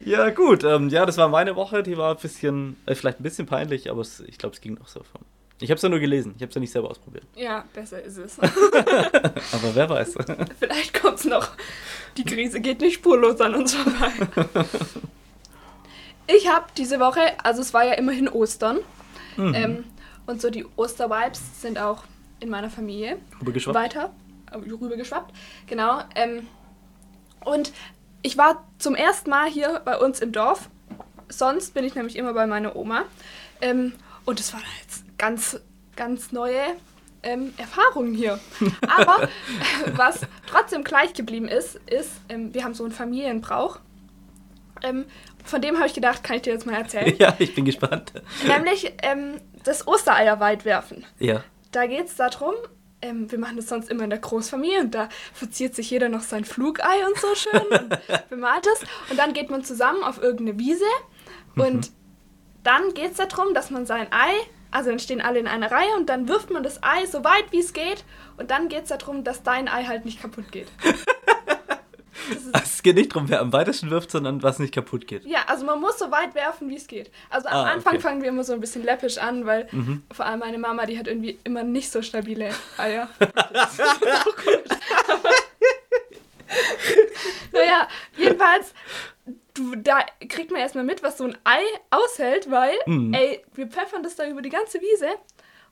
Ja, 0.04 0.30
gut. 0.30 0.62
Ähm, 0.62 0.88
ja, 0.88 1.04
das 1.04 1.16
war 1.16 1.28
meine 1.28 1.56
Woche. 1.56 1.82
Die 1.82 1.98
war 1.98 2.14
ein 2.14 2.20
bisschen, 2.22 2.76
äh, 2.86 2.94
vielleicht 2.94 3.18
ein 3.18 3.24
bisschen 3.24 3.46
peinlich, 3.46 3.90
aber 3.90 4.02
es, 4.02 4.20
ich 4.20 4.38
glaube, 4.38 4.54
es 4.54 4.60
ging 4.60 4.78
auch 4.80 4.86
so. 4.86 5.00
Von. 5.00 5.22
Ich 5.60 5.70
habe 5.70 5.76
es 5.76 5.82
ja 5.82 5.88
nur 5.88 6.00
gelesen. 6.00 6.34
Ich 6.36 6.42
habe 6.42 6.50
es 6.50 6.54
ja 6.54 6.60
nicht 6.60 6.70
selber 6.72 6.90
ausprobiert. 6.90 7.24
Ja, 7.34 7.64
besser 7.72 8.02
ist 8.02 8.18
es. 8.18 8.38
Aber 8.42 9.74
wer 9.74 9.88
weiß. 9.88 10.14
Vielleicht 10.60 11.00
kommt's 11.00 11.24
noch. 11.24 11.48
Die 12.18 12.24
Krise 12.24 12.60
geht 12.60 12.80
nicht 12.80 12.94
spurlos 12.96 13.40
an 13.40 13.54
uns 13.54 13.74
vorbei. 13.74 14.12
Ich 16.28 16.48
habe 16.52 16.66
diese 16.76 16.98
Woche, 16.98 17.20
also 17.44 17.60
es 17.62 17.72
war 17.72 17.84
ja 17.84 17.92
immerhin 17.94 18.28
Ostern, 18.28 18.78
Mhm. 19.36 19.54
ähm, 19.54 19.84
und 20.26 20.40
so 20.42 20.50
die 20.50 20.66
Oster-Vibes 20.76 21.60
sind 21.62 21.78
auch 21.78 22.02
in 22.40 22.48
meiner 22.48 22.68
Familie 22.70 23.18
Rübergeschwappt? 23.40 23.76
weiter 23.78 24.12
äh, 24.50 24.56
rübergeschwappt. 24.56 25.32
Genau. 25.68 26.00
Ähm, 26.16 26.48
und 27.44 27.72
ich 28.22 28.36
war 28.38 28.66
zum 28.78 28.94
ersten 28.96 29.30
Mal 29.30 29.48
hier 29.48 29.80
bei 29.84 29.98
uns 29.98 30.18
im 30.20 30.32
Dorf. 30.32 30.68
Sonst 31.28 31.74
bin 31.74 31.84
ich 31.84 31.94
nämlich 31.94 32.16
immer 32.16 32.32
bei 32.32 32.46
meiner 32.48 32.74
Oma. 32.74 33.04
Ähm, 33.60 33.92
und 34.24 34.40
es 34.40 34.52
war 34.52 34.60
jetzt 34.82 35.04
ganz, 35.18 35.60
ganz 35.96 36.32
neue 36.32 36.60
ähm, 37.22 37.52
Erfahrungen 37.56 38.14
hier. 38.14 38.38
Aber 38.86 39.24
äh, 39.24 39.28
was 39.96 40.20
trotzdem 40.46 40.84
gleich 40.84 41.12
geblieben 41.12 41.48
ist, 41.48 41.76
ist, 41.86 42.12
ähm, 42.28 42.54
wir 42.54 42.64
haben 42.64 42.74
so 42.74 42.84
einen 42.84 42.92
Familienbrauch. 42.92 43.80
Ähm, 44.82 45.06
von 45.44 45.60
dem 45.60 45.76
habe 45.76 45.86
ich 45.86 45.94
gedacht, 45.94 46.24
kann 46.24 46.36
ich 46.36 46.42
dir 46.42 46.52
jetzt 46.52 46.66
mal 46.66 46.74
erzählen. 46.74 47.14
Ja, 47.18 47.34
ich 47.38 47.54
bin 47.54 47.64
gespannt. 47.64 48.12
Nämlich 48.46 48.92
ähm, 49.02 49.40
das 49.64 49.86
Ostereier 49.86 50.40
weit 50.40 50.64
werfen. 50.64 51.04
Ja. 51.18 51.42
Da 51.72 51.86
geht 51.86 52.06
es 52.06 52.16
darum, 52.16 52.54
ähm, 53.02 53.30
wir 53.30 53.38
machen 53.38 53.56
das 53.56 53.68
sonst 53.68 53.90
immer 53.90 54.04
in 54.04 54.10
der 54.10 54.18
Großfamilie 54.18 54.80
und 54.80 54.94
da 54.94 55.08
verziert 55.32 55.74
sich 55.74 55.90
jeder 55.90 56.08
noch 56.08 56.22
sein 56.22 56.44
Flugei 56.44 57.06
und 57.06 57.18
so 57.18 57.34
schön 57.34 57.80
und 57.80 57.98
bemalt 58.30 58.66
es. 58.66 58.82
Und 59.10 59.18
dann 59.18 59.32
geht 59.32 59.50
man 59.50 59.64
zusammen 59.64 60.02
auf 60.02 60.20
irgendeine 60.20 60.58
Wiese 60.58 60.84
und 61.56 61.90
dann 62.62 62.94
geht 62.94 63.12
es 63.12 63.16
darum, 63.16 63.54
dass 63.54 63.70
man 63.70 63.86
sein 63.86 64.08
Ei, 64.10 64.32
also 64.76 64.90
dann 64.90 64.98
stehen 64.98 65.20
alle 65.20 65.38
in 65.38 65.46
einer 65.46 65.70
Reihe 65.70 65.94
und 65.96 66.08
dann 66.08 66.28
wirft 66.28 66.50
man 66.50 66.62
das 66.62 66.82
Ei 66.82 67.06
so 67.06 67.24
weit 67.24 67.50
wie 67.50 67.60
es 67.60 67.72
geht 67.72 68.04
und 68.36 68.50
dann 68.50 68.68
geht 68.68 68.82
es 68.84 68.88
darum, 68.90 69.24
dass 69.24 69.42
dein 69.42 69.68
Ei 69.68 69.84
halt 69.84 70.04
nicht 70.04 70.20
kaputt 70.20 70.52
geht. 70.52 70.68
Es 72.52 72.82
geht 72.82 72.96
nicht 72.96 73.14
darum, 73.14 73.28
wer 73.28 73.40
am 73.40 73.52
weitesten 73.52 73.88
wirft, 73.90 74.10
sondern 74.10 74.42
was 74.42 74.58
nicht 74.58 74.74
kaputt 74.74 75.06
geht. 75.06 75.24
Ja, 75.26 75.44
also 75.46 75.64
man 75.64 75.80
muss 75.80 75.96
so 75.98 76.10
weit 76.10 76.34
werfen, 76.34 76.68
wie 76.68 76.74
es 76.76 76.88
geht. 76.88 77.08
Also 77.30 77.46
am 77.48 77.54
Ah, 77.54 77.70
Anfang 77.72 77.94
okay. 77.94 78.02
fangen 78.02 78.20
wir 78.22 78.30
immer 78.30 78.42
so 78.42 78.52
ein 78.52 78.58
bisschen 78.60 78.82
läppisch 78.82 79.18
an, 79.18 79.46
weil 79.46 79.68
vor 80.10 80.26
allem 80.26 80.40
meine 80.40 80.58
Mama, 80.58 80.86
die 80.86 80.98
hat 80.98 81.06
irgendwie 81.06 81.38
immer 81.44 81.62
nicht 81.62 81.90
so 81.92 82.02
stabile 82.02 82.50
Eier. 82.78 83.08
Das 83.52 83.78
ist 83.78 84.02
komisch. 84.44 84.80
Aber- 85.08 85.30
naja, 87.52 87.88
jedenfalls, 88.16 88.72
du, 89.56 89.74
da 89.76 90.00
kriegt 90.28 90.50
man 90.50 90.60
erstmal 90.60 90.84
mit, 90.84 91.02
was 91.02 91.18
so 91.18 91.24
ein 91.24 91.36
Ei 91.44 91.62
aushält, 91.90 92.50
weil, 92.50 92.74
Mhm. 92.86 93.14
ey, 93.14 93.44
wir 93.54 93.66
pfeffern 93.68 94.02
das 94.02 94.16
da 94.16 94.26
über 94.26 94.42
die 94.42 94.48
ganze 94.50 94.80
Wiese 94.80 95.08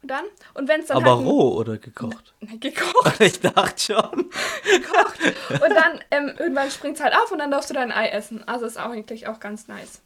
und 0.02 0.10
dann, 0.10 0.24
und 0.54 0.68
wenn 0.68 0.80
es 0.80 0.86
dann 0.88 0.98
Aber 0.98 1.16
halt 1.16 1.26
roh 1.26 1.54
oder 1.56 1.78
gekocht? 1.78 2.34
Na, 2.40 2.52
gekocht, 2.58 3.20
Ich 3.20 3.40
dachte 3.40 3.80
schon. 3.94 4.30
gekocht. 4.70 5.18
Und 5.50 5.74
dann 5.74 6.00
ähm, 6.10 6.34
irgendwann 6.38 6.70
springt 6.70 6.96
es 6.96 7.02
halt 7.02 7.14
auf 7.14 7.30
und 7.32 7.38
dann 7.38 7.50
darfst 7.50 7.70
du 7.70 7.74
dein 7.74 7.90
Ei 7.92 8.08
essen. 8.08 8.46
Also 8.46 8.66
ist 8.66 8.78
auch 8.78 8.90
eigentlich 8.90 9.26
auch 9.28 9.40
ganz 9.40 9.66
nice. 9.68 10.00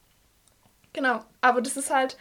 Genau, 0.92 1.24
aber 1.40 1.60
das 1.60 1.76
ist 1.76 1.90
halt, 1.90 2.16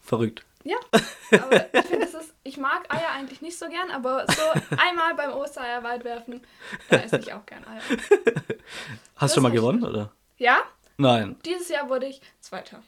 Verrückt. 0.00 0.44
ja, 0.64 0.76
aber 1.32 1.66
ich 1.74 1.84
finde, 1.86 2.06
es 2.06 2.14
ist, 2.14 2.32
ich 2.42 2.58
mag 2.58 2.82
Eier 2.92 3.10
eigentlich 3.14 3.40
nicht 3.40 3.58
so 3.58 3.66
gern, 3.68 3.90
aber 3.90 4.26
so 4.28 4.42
einmal 4.76 5.14
beim 5.14 5.32
Ostereier 5.32 5.82
weit 5.82 6.04
werfen, 6.04 6.42
da 6.90 6.96
esse 6.98 7.18
ich 7.18 7.32
auch 7.32 7.46
gern 7.46 7.64
Eier. 7.66 7.80
Hast 7.88 9.22
Das 9.22 9.30
du 9.30 9.34
schon 9.36 9.42
mal 9.44 9.52
gewonnen, 9.52 9.82
oder? 9.84 10.12
Ja, 10.36 10.58
Nein. 10.96 11.36
dieses 11.44 11.68
Jahr 11.68 11.88
wurde 11.88 12.06
ich 12.06 12.20
Zweiter. 12.40 12.82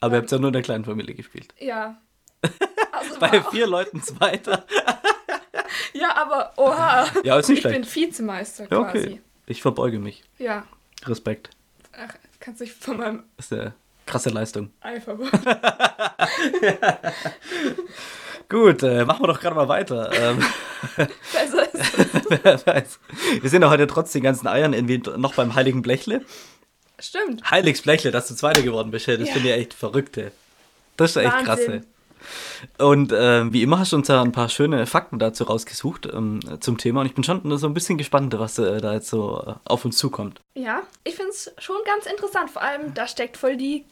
Aber 0.00 0.14
ihr 0.16 0.20
habt 0.20 0.30
ja 0.30 0.38
nur 0.38 0.48
in 0.48 0.52
der 0.52 0.62
kleinen 0.62 0.84
Familie 0.84 1.14
gespielt. 1.14 1.54
Ja. 1.58 1.96
Also 2.92 3.18
Bei 3.18 3.42
vier 3.42 3.66
Leuten 3.66 4.00
Zweiter. 4.04 4.64
ja, 5.94 6.14
aber 6.16 6.52
oha. 6.56 7.06
Ja, 7.24 7.36
ist 7.40 7.48
nicht 7.48 7.58
ich 7.58 7.64
bin 7.64 7.82
schlecht. 7.84 7.96
Vizemeister 7.96 8.68
Ja, 8.70 8.84
quasi. 8.84 8.98
okay. 8.98 9.20
Ich 9.46 9.62
verbeuge 9.62 9.98
mich. 9.98 10.22
Ja. 10.38 10.64
Respekt. 11.04 11.50
Ach, 11.92 12.14
kannst 12.38 12.60
dich 12.60 12.72
von 12.72 12.98
meinem 12.98 13.24
Das 13.36 13.46
ist 13.46 13.52
eine 13.52 13.74
krasse 14.06 14.30
Leistung. 14.30 14.70
Ei 14.80 15.00
verwundern. 15.00 15.40
Gut, 18.48 18.82
äh, 18.84 19.04
machen 19.04 19.22
wir 19.22 19.28
doch 19.28 19.40
gerade 19.40 19.56
mal 19.56 19.68
weiter. 19.68 20.10
Ähm, 20.12 20.44
Besser 20.96 21.72
ist 21.74 21.98
es. 21.98 22.22
wer 22.44 22.66
weiß. 22.66 23.00
Wir 23.40 23.50
sind 23.50 23.62
ja 23.62 23.70
heute 23.70 23.86
trotz 23.86 24.12
den 24.12 24.22
ganzen 24.22 24.46
Eiern 24.46 24.72
irgendwie 24.72 24.98
noch 25.16 25.34
beim 25.34 25.54
Heiligen 25.54 25.82
Blechle. 25.82 26.24
Stimmt. 26.98 27.50
Heiliges 27.50 27.82
Blechle, 27.82 28.10
dass 28.10 28.28
du 28.28 28.34
Zweiter 28.34 28.62
geworden 28.62 28.90
bist. 28.90 29.08
Das 29.08 29.18
Ja. 29.18 29.26
finde 29.32 29.48
ich 29.50 29.54
echt 29.54 29.74
verrückt. 29.74 30.16
ey. 30.16 30.30
Das 30.96 31.10
ist 31.10 31.16
echt 31.16 31.32
Wahnsinn. 31.32 31.44
krass. 31.46 31.60
ey. 31.60 31.80
Und 32.78 33.12
ähm, 33.14 33.52
wie 33.52 33.62
immer 33.62 33.78
hast 33.78 33.92
du 33.92 33.96
uns 33.96 34.08
ja 34.08 34.22
ein 34.22 34.32
paar 34.32 34.48
schöne 34.48 34.86
Fakten 34.86 35.18
dazu 35.18 35.44
rausgesucht 35.44 36.06
ähm, 36.06 36.40
zum 36.60 36.78
Thema. 36.78 37.00
Und 37.00 37.06
ich 37.06 37.14
bin 37.14 37.22
schon 37.24 37.58
so 37.58 37.66
ein 37.66 37.74
bisschen 37.74 37.98
gespannt, 37.98 38.34
was 38.38 38.58
äh, 38.58 38.80
da 38.80 38.94
jetzt 38.94 39.08
so 39.08 39.44
äh, 39.46 39.52
auf 39.64 39.84
uns 39.84 39.98
zukommt. 39.98 40.40
Ja, 40.54 40.82
ich 41.04 41.16
finde 41.16 41.30
es 41.32 41.52
schon 41.58 41.76
ganz 41.84 42.06
interessant. 42.06 42.50
Vor 42.50 42.62
allem, 42.62 42.94
da 42.94 43.06
steckt 43.06 43.36
voll 43.36 43.56
die 43.58 43.84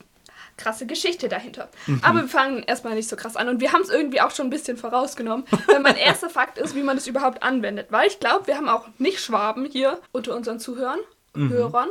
krasse 0.56 0.86
Geschichte 0.86 1.28
dahinter. 1.28 1.68
Aber 2.02 2.20
wir 2.22 2.28
fangen 2.28 2.62
erstmal 2.62 2.94
nicht 2.94 3.08
so 3.08 3.16
krass 3.16 3.36
an. 3.36 3.48
Und 3.48 3.60
wir 3.60 3.72
haben 3.72 3.82
es 3.82 3.88
irgendwie 3.90 4.20
auch 4.20 4.30
schon 4.30 4.46
ein 4.46 4.50
bisschen 4.50 4.76
vorausgenommen. 4.76 5.44
Weil 5.66 5.80
mein 5.80 5.96
erster 5.98 6.30
Fakt 6.30 6.56
ist, 6.58 6.74
wie 6.74 6.82
man 6.82 6.96
das 6.96 7.06
überhaupt 7.06 7.42
anwendet. 7.42 7.88
Weil 7.90 8.06
ich 8.08 8.20
glaube, 8.20 8.46
wir 8.46 8.56
haben 8.56 8.68
auch 8.68 8.86
nicht 8.98 9.20
Schwaben 9.20 9.66
hier 9.66 9.98
unter 10.12 10.34
unseren 10.36 10.60
Zuhörern. 10.60 11.00
Hörern. 11.34 11.88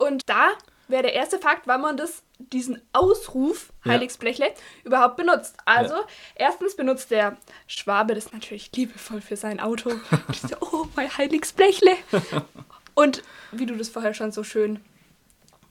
Und 0.00 0.28
da 0.28 0.48
wäre 0.88 1.02
der 1.04 1.12
erste 1.14 1.38
Fakt, 1.38 1.66
weil 1.66 1.78
man 1.78 1.96
das, 1.96 2.22
diesen 2.38 2.80
Ausruf 2.92 3.72
Ja. 3.84 3.92
Heiligsblechle 3.92 4.52
überhaupt 4.82 5.16
benutzt. 5.16 5.56
Also, 5.66 5.94
erstens 6.34 6.74
benutzt 6.74 7.10
der 7.10 7.36
Schwabe 7.66 8.14
das 8.14 8.32
natürlich 8.32 8.74
liebevoll 8.74 9.20
für 9.20 9.36
sein 9.36 9.60
Auto. 9.60 9.92
So, 10.32 10.56
oh, 10.60 10.86
mein 10.96 11.16
Heiligsblechle. 11.16 11.96
Und 12.94 13.22
wie 13.52 13.66
du 13.66 13.76
das 13.76 13.88
vorher 13.90 14.14
schon 14.14 14.32
so 14.32 14.42
schön 14.42 14.80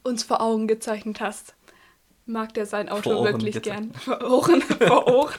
uns 0.03 0.23
vor 0.23 0.41
Augen 0.41 0.67
gezeichnet 0.67 1.19
hast, 1.19 1.55
mag 2.25 2.53
der 2.53 2.65
sein 2.65 2.87
Auto 2.89 3.23
wirklich 3.23 3.55
gezeichnet. 3.55 3.93
gern. 4.05 4.19
Vor 4.19 4.31
Ohren. 4.31 4.61
vor 4.87 5.07
Ohren. 5.07 5.33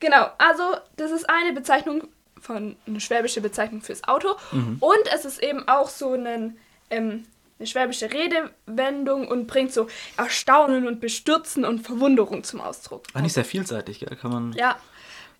genau, 0.00 0.28
also 0.38 0.62
das 0.96 1.10
ist 1.10 1.28
eine 1.28 1.52
Bezeichnung 1.54 2.08
von, 2.40 2.76
eine 2.86 3.00
schwäbische 3.00 3.40
Bezeichnung 3.40 3.80
fürs 3.80 4.04
Auto. 4.04 4.36
Mhm. 4.52 4.76
Und 4.80 5.12
es 5.14 5.24
ist 5.24 5.42
eben 5.42 5.66
auch 5.66 5.88
so 5.88 6.12
einen, 6.12 6.58
ähm, 6.90 7.26
eine 7.58 7.66
schwäbische 7.66 8.10
Redewendung 8.10 9.28
und 9.28 9.46
bringt 9.46 9.72
so 9.72 9.88
Erstaunen 10.16 10.86
und 10.86 11.00
Bestürzen 11.00 11.64
und 11.64 11.80
Verwunderung 11.80 12.44
zum 12.44 12.60
Ausdruck. 12.60 13.04
War 13.12 13.22
nicht 13.22 13.32
sehr 13.32 13.44
vielseitig, 13.44 14.00
gell? 14.00 14.16
Kann 14.16 14.32
man. 14.32 14.52
Ja, 14.52 14.76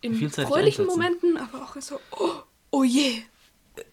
in 0.00 0.14
fröhlichen 0.30 0.84
einsetzen. 0.84 0.86
Momenten, 0.86 1.36
aber 1.38 1.64
auch 1.64 1.80
so, 1.80 2.00
oh, 2.10 2.30
oh 2.70 2.84
je. 2.84 3.22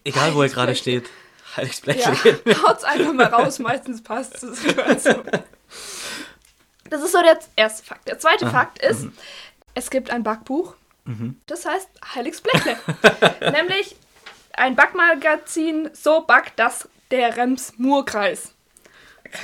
Egal, 0.04 0.34
wo 0.34 0.42
er 0.42 0.48
gerade 0.48 0.74
steht. 0.74 1.08
Heiligsblechle. 1.56 2.40
Ja, 2.44 2.62
haut's 2.68 2.84
einfach 2.84 3.12
mal 3.12 3.26
raus, 3.26 3.58
meistens 3.58 4.02
passt 4.02 4.38
zur 4.38 4.54
Situation. 4.54 5.22
Das 6.88 7.02
ist 7.02 7.12
so 7.12 7.20
der 7.22 7.38
erste 7.56 7.84
Fakt. 7.84 8.08
Der 8.08 8.18
zweite 8.18 8.48
Fakt 8.50 8.82
ist, 8.82 9.08
es 9.74 9.90
gibt 9.90 10.10
ein 10.10 10.22
Backbuch, 10.22 10.74
das 11.46 11.66
heißt 11.66 11.88
Heiligsblechle. 12.14 12.76
Nämlich 13.52 13.96
ein 14.52 14.76
Backmagazin, 14.76 15.90
so 15.94 16.20
backt 16.20 16.58
das 16.58 16.88
der 17.12 17.36
Rems 17.36 17.74
Murkreis. 17.78 18.54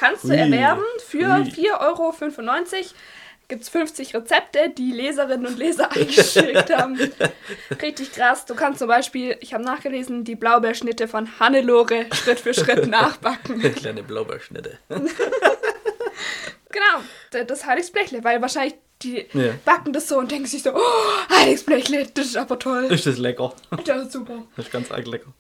Kannst 0.00 0.25
du 0.25 0.28
Ui. 0.30 0.37
erwerben 0.37 0.82
für 1.06 1.18
Ui. 1.18 1.42
4,95 1.50 1.76
Euro. 1.80 2.14
Gibt 3.48 3.62
es 3.62 3.70
50 3.70 4.14
Rezepte, 4.14 4.68
die 4.76 4.92
Leserinnen 4.92 5.46
und 5.46 5.56
Leser 5.58 5.90
eingeschickt 5.96 6.75
haben. 6.76 6.98
Richtig 7.80 8.12
krass. 8.12 8.44
Du 8.44 8.54
kannst 8.54 8.78
zum 8.80 8.88
Beispiel, 8.88 9.38
ich 9.40 9.54
habe 9.54 9.64
nachgelesen, 9.64 10.25
die 10.25 10.34
Blaubeerschnitte 10.34 11.08
von 11.08 11.40
Hannelore 11.40 12.06
Schritt 12.12 12.40
für 12.40 12.52
Schritt 12.52 12.87
nachbacken. 12.90 13.60
Kleine 13.75 14.02
Blaubeerschnitte. 14.02 14.76
Genau, 16.70 17.44
das 17.46 17.64
Heiligsblechle, 17.64 18.22
weil 18.22 18.42
wahrscheinlich 18.42 18.75
die 19.02 19.26
Ja. 19.32 19.52
backen 19.64 19.92
das 19.94 20.08
so 20.08 20.18
und 20.18 20.30
denken 20.30 20.46
sich 20.46 20.62
so, 20.62 20.75
oh, 20.75 20.80
Heiligsblechle, 21.30 22.06
das 22.12 22.26
ist 22.26 22.37
aber 22.37 22.58
toll. 22.58 22.84
Ist 22.90 23.06
das 23.06 23.16
lecker? 23.16 23.54
Das 23.87 24.02
ist 24.02 24.12
super. 24.12 24.42
Das 24.56 24.66
ist 24.66 24.72
ganz 24.72 24.90
arg 24.90 25.06
lecker. 25.06 25.32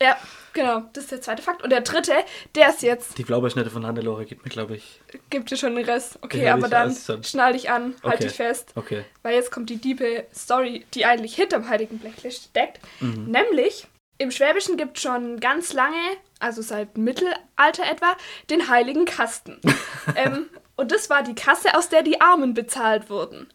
Ja, 0.00 0.16
genau, 0.52 0.82
das 0.92 1.04
ist 1.04 1.12
der 1.12 1.20
zweite 1.20 1.42
Fakt. 1.42 1.62
Und 1.62 1.70
der 1.70 1.80
dritte, 1.80 2.12
der 2.54 2.68
ist 2.70 2.82
jetzt, 2.82 3.18
Die 3.18 3.24
Blaubeerschnitte 3.24 3.70
von 3.70 3.86
Hannelore 3.86 4.24
gibt 4.24 4.44
mir, 4.44 4.50
glaube 4.50 4.76
ich. 4.76 5.00
gibt 5.30 5.50
dir 5.50 5.56
schon 5.56 5.74
den 5.76 5.84
Rest. 5.84 6.18
Okay, 6.22 6.48
aber 6.48 6.68
dann 6.68 6.94
schnall 7.22 7.52
dich 7.52 7.70
an, 7.70 7.94
halt 8.02 8.14
Okay. 8.14 8.24
dich 8.24 8.32
fest. 8.32 8.72
Okay. 8.74 9.04
Weil 9.22 9.34
jetzt 9.34 9.50
kommt 9.50 9.70
die 9.70 9.76
diebe 9.76 10.26
Story, 10.34 10.86
die 10.94 11.04
eigentlich 11.04 11.34
hinterm 11.34 11.68
Heiligen 11.68 11.98
Blechle 11.98 12.30
steckt. 12.30 12.80
Mhm. 13.00 13.30
Nämlich, 13.30 13.86
im 14.18 14.30
Schwäbischen 14.30 14.76
gibt 14.76 14.96
es 14.96 15.02
schon 15.02 15.40
ganz 15.40 15.72
lange, 15.72 15.96
also 16.38 16.62
seit 16.62 16.96
Mittelalter 16.98 17.84
etwa, 17.90 18.16
den 18.50 18.68
Heiligen 18.68 19.04
Kasten. 19.04 19.60
ähm, 20.16 20.46
und 20.76 20.92
das 20.92 21.10
war 21.10 21.22
die 21.22 21.34
Kasse, 21.34 21.76
aus 21.76 21.88
der 21.88 22.02
die 22.02 22.20
Armen 22.20 22.54
bezahlt 22.54 23.10
wurden. 23.10 23.48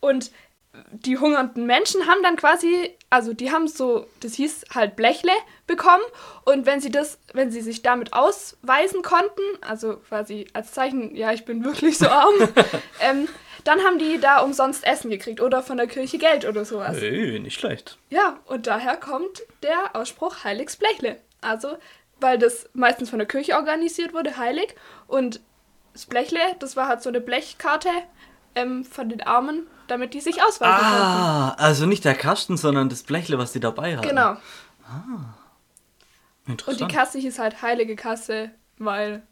Und 0.00 0.30
die 0.90 1.18
hungernden 1.18 1.66
Menschen 1.66 2.06
haben 2.06 2.22
dann 2.22 2.36
quasi, 2.36 2.96
also 3.10 3.32
die 3.32 3.52
haben 3.52 3.68
so, 3.68 4.06
das 4.20 4.34
hieß 4.34 4.66
halt 4.74 4.96
Blechle 4.96 5.32
bekommen 5.66 6.02
und 6.44 6.66
wenn 6.66 6.80
sie 6.80 6.90
das, 6.90 7.18
wenn 7.32 7.50
sie 7.50 7.60
sich 7.60 7.82
damit 7.82 8.12
ausweisen 8.12 9.02
konnten, 9.02 9.42
also 9.60 9.96
quasi 9.96 10.46
als 10.52 10.72
Zeichen, 10.72 11.14
ja, 11.14 11.32
ich 11.32 11.44
bin 11.44 11.64
wirklich 11.64 11.98
so 11.98 12.08
arm, 12.08 12.34
ähm, 13.00 13.28
dann 13.64 13.82
haben 13.82 13.98
die 13.98 14.18
da 14.18 14.40
umsonst 14.40 14.84
Essen 14.84 15.10
gekriegt 15.10 15.40
oder 15.40 15.62
von 15.62 15.76
der 15.76 15.86
Kirche 15.86 16.18
Geld 16.18 16.44
oder 16.44 16.64
sowas. 16.64 16.96
Hey, 17.00 17.38
nicht 17.40 17.58
schlecht. 17.58 17.98
Ja, 18.10 18.40
und 18.46 18.66
daher 18.66 18.96
kommt 18.96 19.42
der 19.62 19.96
Ausspruch 19.96 20.44
Heiligs 20.44 20.76
Blechle. 20.76 21.16
Also, 21.40 21.78
weil 22.20 22.38
das 22.38 22.68
meistens 22.74 23.10
von 23.10 23.18
der 23.18 23.28
Kirche 23.28 23.54
organisiert 23.54 24.12
wurde, 24.12 24.36
heilig. 24.36 24.74
Und 25.06 25.40
das 25.94 26.04
Blechle, 26.04 26.40
das 26.58 26.76
war 26.76 26.88
halt 26.88 27.02
so 27.02 27.08
eine 27.08 27.20
Blechkarte 27.20 27.88
ähm, 28.54 28.84
von 28.84 29.08
den 29.08 29.20
Armen, 29.22 29.66
damit 29.88 30.14
die 30.14 30.20
sich 30.20 30.42
ausweisen 30.42 30.76
konnten. 30.76 31.02
Ah, 31.02 31.54
also 31.58 31.86
nicht 31.86 32.04
der 32.04 32.14
Kasten, 32.14 32.56
sondern 32.56 32.88
das 32.88 33.02
Blechle, 33.02 33.38
was 33.38 33.52
die 33.52 33.60
dabei 33.60 33.96
haben. 33.96 34.06
Genau. 34.08 34.36
Und 36.46 36.50
Interessant. 36.52 36.90
die 36.90 36.94
Kasse 36.94 37.18
hieß 37.18 37.38
halt 37.38 37.62
Heilige 37.62 37.96
Kasse, 37.96 38.50
weil 38.78 39.22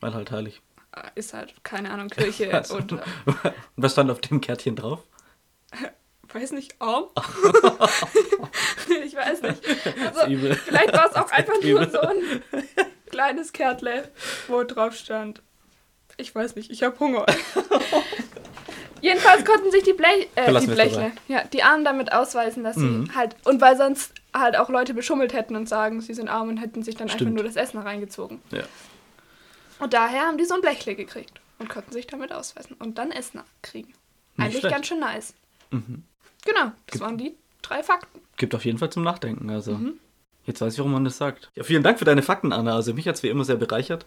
Weil 0.00 0.14
halt 0.14 0.30
heilig. 0.30 0.60
äh, 0.94 1.02
ist 1.14 1.32
halt, 1.34 1.54
keine 1.64 1.90
Ahnung, 1.90 2.08
Kirche 2.08 2.52
Also, 2.54 2.76
und 2.76 2.92
äh, 2.92 2.96
und 3.26 3.36
was 3.76 3.92
stand 3.92 4.10
auf 4.10 4.20
dem 4.20 4.40
Kärtchen 4.40 4.76
drauf? 4.76 5.00
weiß 6.32 6.52
nicht, 6.52 6.74
arm? 6.80 7.04
ich 9.04 9.14
weiß 9.14 9.42
nicht. 9.42 9.62
Also, 10.04 10.26
ist 10.32 10.60
vielleicht 10.62 10.92
war 10.92 11.08
es 11.08 11.14
auch 11.14 11.30
einfach 11.30 11.62
nur 11.62 11.88
so 11.88 12.00
ein 12.00 12.42
kleines 13.06 13.52
Kärtle, 13.52 14.10
wo 14.48 14.64
drauf 14.64 14.94
stand. 14.96 15.42
Ich 16.16 16.34
weiß 16.34 16.54
nicht, 16.56 16.70
ich 16.70 16.82
habe 16.82 16.98
Hunger. 17.00 17.26
Jedenfalls 19.00 19.44
konnten 19.44 19.70
sich 19.70 19.82
die, 19.82 19.92
Blech, 19.92 20.28
äh, 20.34 20.60
die 20.60 20.66
Blechle, 20.66 21.12
ja, 21.28 21.44
die 21.44 21.62
Armen 21.62 21.84
damit 21.84 22.12
ausweisen, 22.12 22.64
dass 22.64 22.76
sie 22.76 23.04
halt, 23.14 23.36
und 23.44 23.60
weil 23.60 23.76
sonst 23.76 24.14
halt 24.32 24.56
auch 24.56 24.70
Leute 24.70 24.94
beschummelt 24.94 25.34
hätten 25.34 25.56
und 25.56 25.68
sagen, 25.68 26.00
sie 26.00 26.14
sind 26.14 26.28
arm 26.28 26.48
und 26.48 26.56
hätten 26.56 26.82
sich 26.82 26.94
dann 26.94 27.04
einfach 27.08 27.16
Stimmt. 27.18 27.34
nur 27.34 27.44
das 27.44 27.56
Essen 27.56 27.78
reingezogen. 27.78 28.40
Ja. 28.50 28.62
Und 29.78 29.92
daher 29.92 30.22
haben 30.22 30.38
die 30.38 30.44
so 30.46 30.54
ein 30.54 30.62
Blechle 30.62 30.94
gekriegt 30.94 31.38
und 31.58 31.68
konnten 31.68 31.92
sich 31.92 32.06
damit 32.06 32.32
ausweisen 32.32 32.76
und 32.78 32.96
dann 32.96 33.10
Essen 33.10 33.40
kriegen. 33.60 33.92
Eigentlich 34.38 34.60
schlecht. 34.60 34.74
ganz 34.74 34.86
schön 34.86 35.00
nice. 35.00 35.34
Mhm. 35.70 36.04
Genau, 36.46 36.72
das 36.86 37.00
waren 37.00 37.18
die 37.18 37.34
drei 37.60 37.82
Fakten. 37.82 38.20
Gibt 38.38 38.54
auf 38.54 38.64
jeden 38.64 38.78
Fall 38.78 38.90
zum 38.90 39.02
Nachdenken. 39.02 39.50
Also, 39.50 39.72
Mhm. 39.72 39.98
jetzt 40.46 40.62
weiß 40.62 40.72
ich, 40.72 40.78
warum 40.78 40.92
man 40.92 41.04
das 41.04 41.18
sagt. 41.18 41.50
Ja, 41.56 41.62
vielen 41.62 41.82
Dank 41.82 41.98
für 41.98 42.04
deine 42.06 42.22
Fakten, 42.22 42.52
Anna. 42.52 42.74
Also, 42.74 42.94
mich 42.94 43.06
hat 43.06 43.16
es 43.16 43.22
wie 43.22 43.28
immer 43.28 43.44
sehr 43.44 43.56
bereichert. 43.56 44.06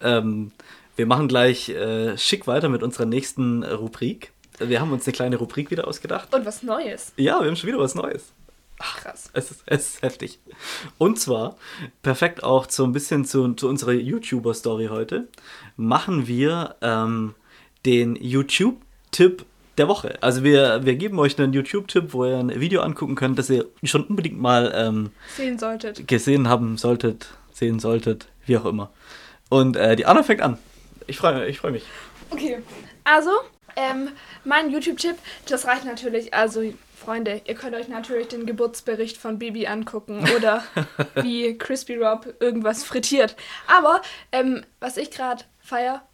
Ähm, 0.00 0.52
wir 0.96 1.06
machen 1.06 1.28
gleich 1.28 1.68
äh, 1.70 2.16
schick 2.18 2.46
weiter 2.46 2.68
mit 2.68 2.82
unserer 2.82 3.06
nächsten 3.06 3.62
Rubrik. 3.62 4.32
Wir 4.58 4.80
haben 4.80 4.92
uns 4.92 5.06
eine 5.06 5.12
kleine 5.12 5.36
Rubrik 5.36 5.70
wieder 5.70 5.88
ausgedacht. 5.88 6.34
Und 6.34 6.44
was 6.44 6.62
Neues. 6.62 7.12
Ja, 7.16 7.40
wir 7.40 7.48
haben 7.48 7.56
schon 7.56 7.68
wieder 7.68 7.78
was 7.78 7.94
Neues. 7.94 8.32
Krass. 8.78 9.30
Es 9.32 9.50
ist, 9.50 9.62
es 9.66 9.94
ist 9.94 10.02
heftig. 10.02 10.38
Und 10.96 11.18
zwar, 11.18 11.56
perfekt 12.02 12.42
auch 12.42 12.68
so 12.70 12.84
ein 12.84 12.92
bisschen 12.92 13.24
zu, 13.24 13.52
zu 13.54 13.68
unserer 13.68 13.92
YouTuber-Story 13.92 14.86
heute, 14.90 15.28
machen 15.76 16.26
wir 16.26 16.76
ähm, 16.80 17.34
den 17.84 18.16
YouTube-Tipp 18.16 19.44
der 19.76 19.88
Woche. 19.88 20.18
Also 20.22 20.44
wir, 20.44 20.84
wir 20.84 20.96
geben 20.96 21.18
euch 21.18 21.38
einen 21.38 21.52
YouTube-Tipp, 21.52 22.12
wo 22.12 22.24
ihr 22.24 22.38
ein 22.38 22.60
Video 22.60 22.82
angucken 22.82 23.14
könnt, 23.14 23.38
das 23.38 23.50
ihr 23.50 23.66
schon 23.82 24.04
unbedingt 24.04 24.40
mal 24.40 24.72
ähm, 24.74 25.10
Sehen 25.36 25.58
solltet. 25.58 26.06
gesehen 26.08 26.48
haben 26.48 26.76
solltet, 26.76 27.28
sehen 27.52 27.80
solltet, 27.80 28.28
wie 28.46 28.56
auch 28.56 28.66
immer. 28.66 28.90
Und 29.48 29.76
äh, 29.76 29.96
die 29.96 30.06
Anna 30.06 30.22
fängt 30.22 30.40
an. 30.42 30.58
Ich 31.10 31.18
freue 31.18 31.46
ich 31.48 31.58
freu 31.58 31.72
mich. 31.72 31.84
Okay. 32.30 32.62
Also, 33.02 33.32
ähm, 33.74 34.12
mein 34.44 34.70
YouTube-Tipp, 34.70 35.16
das 35.46 35.66
reicht 35.66 35.84
natürlich, 35.84 36.32
also 36.32 36.62
Freunde, 36.96 37.40
ihr 37.46 37.54
könnt 37.54 37.74
euch 37.74 37.88
natürlich 37.88 38.28
den 38.28 38.46
Geburtsbericht 38.46 39.16
von 39.16 39.38
Bibi 39.38 39.66
angucken 39.66 40.24
oder 40.36 40.62
wie 41.16 41.58
Crispy 41.58 41.96
Rob 41.96 42.34
irgendwas 42.38 42.84
frittiert. 42.84 43.34
Aber 43.66 44.02
ähm, 44.30 44.64
was 44.78 44.96
ich 44.96 45.10
gerade 45.10 45.44
feier, 45.58 46.06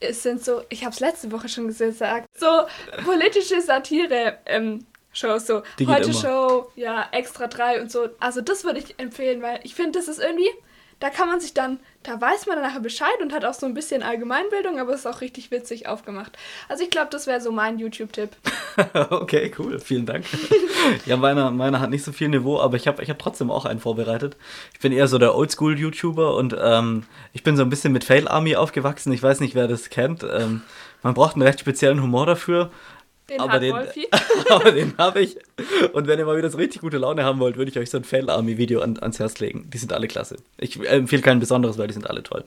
es 0.00 0.22
sind 0.22 0.44
so, 0.44 0.62
ich 0.68 0.84
habe 0.84 0.92
es 0.92 1.00
letzte 1.00 1.32
Woche 1.32 1.48
schon 1.48 1.68
gesagt, 1.68 2.28
so 2.36 2.46
politische 3.04 3.62
Satire. 3.62 4.38
Ähm, 4.44 4.84
Shows, 5.14 5.46
so 5.46 5.62
Heute 5.86 6.10
immer. 6.10 6.12
Show, 6.12 6.72
ja, 6.74 7.08
Extra 7.12 7.46
3 7.46 7.80
und 7.82 7.92
so. 7.92 8.08
Also 8.18 8.40
das 8.40 8.64
würde 8.64 8.80
ich 8.80 8.98
empfehlen, 8.98 9.42
weil 9.42 9.60
ich 9.62 9.74
finde, 9.74 9.98
das 9.98 10.08
ist 10.08 10.18
irgendwie, 10.18 10.48
da 11.02 11.10
kann 11.10 11.28
man 11.28 11.40
sich 11.40 11.52
dann, 11.52 11.80
da 12.04 12.20
weiß 12.20 12.46
man 12.46 12.54
dann 12.56 12.64
nachher 12.64 12.80
Bescheid 12.80 13.20
und 13.20 13.32
hat 13.32 13.44
auch 13.44 13.54
so 13.54 13.66
ein 13.66 13.74
bisschen 13.74 14.04
Allgemeinbildung, 14.04 14.78
aber 14.78 14.92
es 14.92 15.00
ist 15.00 15.06
auch 15.06 15.20
richtig 15.20 15.50
witzig 15.50 15.88
aufgemacht. 15.88 16.38
Also 16.68 16.84
ich 16.84 16.90
glaube, 16.90 17.08
das 17.10 17.26
wäre 17.26 17.40
so 17.40 17.50
mein 17.50 17.78
YouTube-Tipp. 17.78 18.30
Okay, 19.10 19.52
cool, 19.58 19.78
vielen 19.80 20.06
Dank. 20.06 20.24
ja, 21.06 21.18
meiner, 21.18 21.50
meiner 21.50 21.80
hat 21.80 21.90
nicht 21.90 22.04
so 22.04 22.10
viel 22.10 22.28
Niveau, 22.28 22.58
aber 22.58 22.76
ich 22.76 22.88
habe 22.88 23.02
ich 23.02 23.10
hab 23.10 23.18
trotzdem 23.18 23.50
auch 23.50 23.66
einen 23.66 23.80
vorbereitet. 23.80 24.36
Ich 24.72 24.80
bin 24.80 24.92
eher 24.92 25.08
so 25.08 25.18
der 25.18 25.34
Oldschool-YouTuber 25.34 26.34
und 26.36 26.56
ähm, 26.58 27.04
ich 27.34 27.42
bin 27.42 27.56
so 27.56 27.62
ein 27.62 27.68
bisschen 27.68 27.92
mit 27.92 28.04
Fail 28.04 28.28
Army 28.28 28.56
aufgewachsen. 28.56 29.12
Ich 29.12 29.22
weiß 29.22 29.40
nicht, 29.40 29.54
wer 29.54 29.68
das 29.68 29.90
kennt. 29.90 30.24
Ähm, 30.24 30.62
man 31.02 31.14
braucht 31.14 31.34
einen 31.34 31.42
recht 31.42 31.60
speziellen 31.60 32.00
Humor 32.00 32.24
dafür, 32.24 32.70
Den 33.32 33.40
Aber 33.40 33.58
den- 33.58 33.74
aber 34.50 34.72
den 34.72 34.94
habe 34.98 35.20
ich. 35.22 35.36
Und 35.94 36.06
wenn 36.06 36.18
ihr 36.18 36.26
mal 36.26 36.36
wieder 36.36 36.50
so 36.50 36.58
richtig 36.58 36.82
gute 36.82 36.98
Laune 36.98 37.24
haben 37.24 37.38
wollt, 37.40 37.56
würde 37.56 37.70
ich 37.70 37.78
euch 37.78 37.88
so 37.88 37.96
ein 37.96 38.04
Fail 38.04 38.28
Army 38.28 38.58
Video 38.58 38.80
an, 38.82 38.98
ans 39.00 39.18
Herz 39.18 39.38
legen. 39.38 39.70
Die 39.72 39.78
sind 39.78 39.92
alle 39.92 40.06
klasse. 40.06 40.36
Ich 40.58 40.78
äh, 40.80 40.84
empfehle 40.86 41.22
kein 41.22 41.40
besonderes, 41.40 41.78
weil 41.78 41.86
die 41.86 41.94
sind 41.94 42.08
alle 42.10 42.22
toll. 42.22 42.44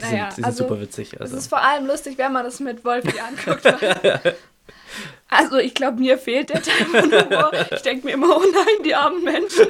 Die 0.00 0.04
Naja, 0.04 0.24
sind, 0.24 0.30
die 0.30 0.34
sind 0.36 0.44
also, 0.46 0.64
super 0.64 0.80
witzig. 0.80 1.12
Es 1.14 1.20
Also. 1.20 1.36
ist 1.36 1.46
vor 1.48 1.62
allem 1.62 1.86
lustig, 1.86 2.18
wenn 2.18 2.32
man 2.32 2.44
das 2.44 2.58
mit 2.60 2.84
Wolfi 2.84 3.14
anguckt. 3.20 3.64
Also 5.28 5.56
ich 5.56 5.74
glaube, 5.74 6.00
mir 6.00 6.18
fehlt 6.18 6.50
der 6.50 6.62
Humor. 6.62 7.50
Ich 7.72 7.82
denke 7.82 8.06
mir 8.06 8.12
immer, 8.12 8.36
oh 8.36 8.42
nein, 8.52 8.84
die 8.84 8.94
armen 8.94 9.24
Menschen, 9.24 9.66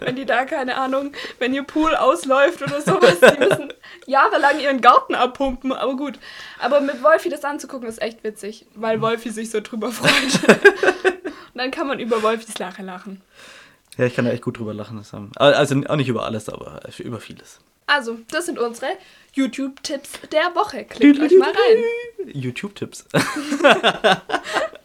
wenn 0.00 0.16
die 0.16 0.26
da, 0.26 0.44
keine 0.44 0.76
Ahnung, 0.76 1.12
wenn 1.38 1.54
ihr 1.54 1.62
Pool 1.62 1.94
ausläuft 1.96 2.60
oder 2.62 2.82
sowas, 2.82 3.18
die 3.20 3.38
müssen 3.38 3.72
jahrelang 4.06 4.60
ihren 4.60 4.80
Garten 4.80 5.14
abpumpen, 5.14 5.72
aber 5.72 5.96
gut. 5.96 6.18
Aber 6.58 6.80
mit 6.80 7.02
Wolfi 7.02 7.30
das 7.30 7.44
anzugucken, 7.44 7.88
ist 7.88 8.02
echt 8.02 8.22
witzig, 8.22 8.66
weil 8.74 9.00
Wolfi 9.00 9.30
sich 9.30 9.50
so 9.50 9.60
drüber 9.60 9.92
freut. 9.92 10.58
Und 11.54 11.54
dann 11.54 11.70
kann 11.70 11.86
man 11.86 11.98
über 11.98 12.22
Wolfis 12.22 12.58
Lache 12.58 12.82
lachen. 12.82 13.22
Ja, 13.96 14.04
ich 14.04 14.14
kann 14.14 14.26
da 14.26 14.30
echt 14.30 14.44
gut 14.44 14.58
drüber 14.58 14.74
lachen. 14.74 15.02
Also 15.36 15.82
auch 15.88 15.96
nicht 15.96 16.08
über 16.08 16.24
alles, 16.24 16.48
aber 16.48 16.82
über 16.98 17.18
vieles. 17.18 17.60
Also, 17.86 18.18
das 18.30 18.44
sind 18.44 18.58
unsere 18.58 18.92
YouTube-Tipps 19.32 20.20
der 20.30 20.54
Woche. 20.54 20.84
Klickt 20.84 21.18
euch 21.20 21.32
mal 21.38 21.50
rein. 21.50 21.82
YouTube-Tipps. 22.32 23.06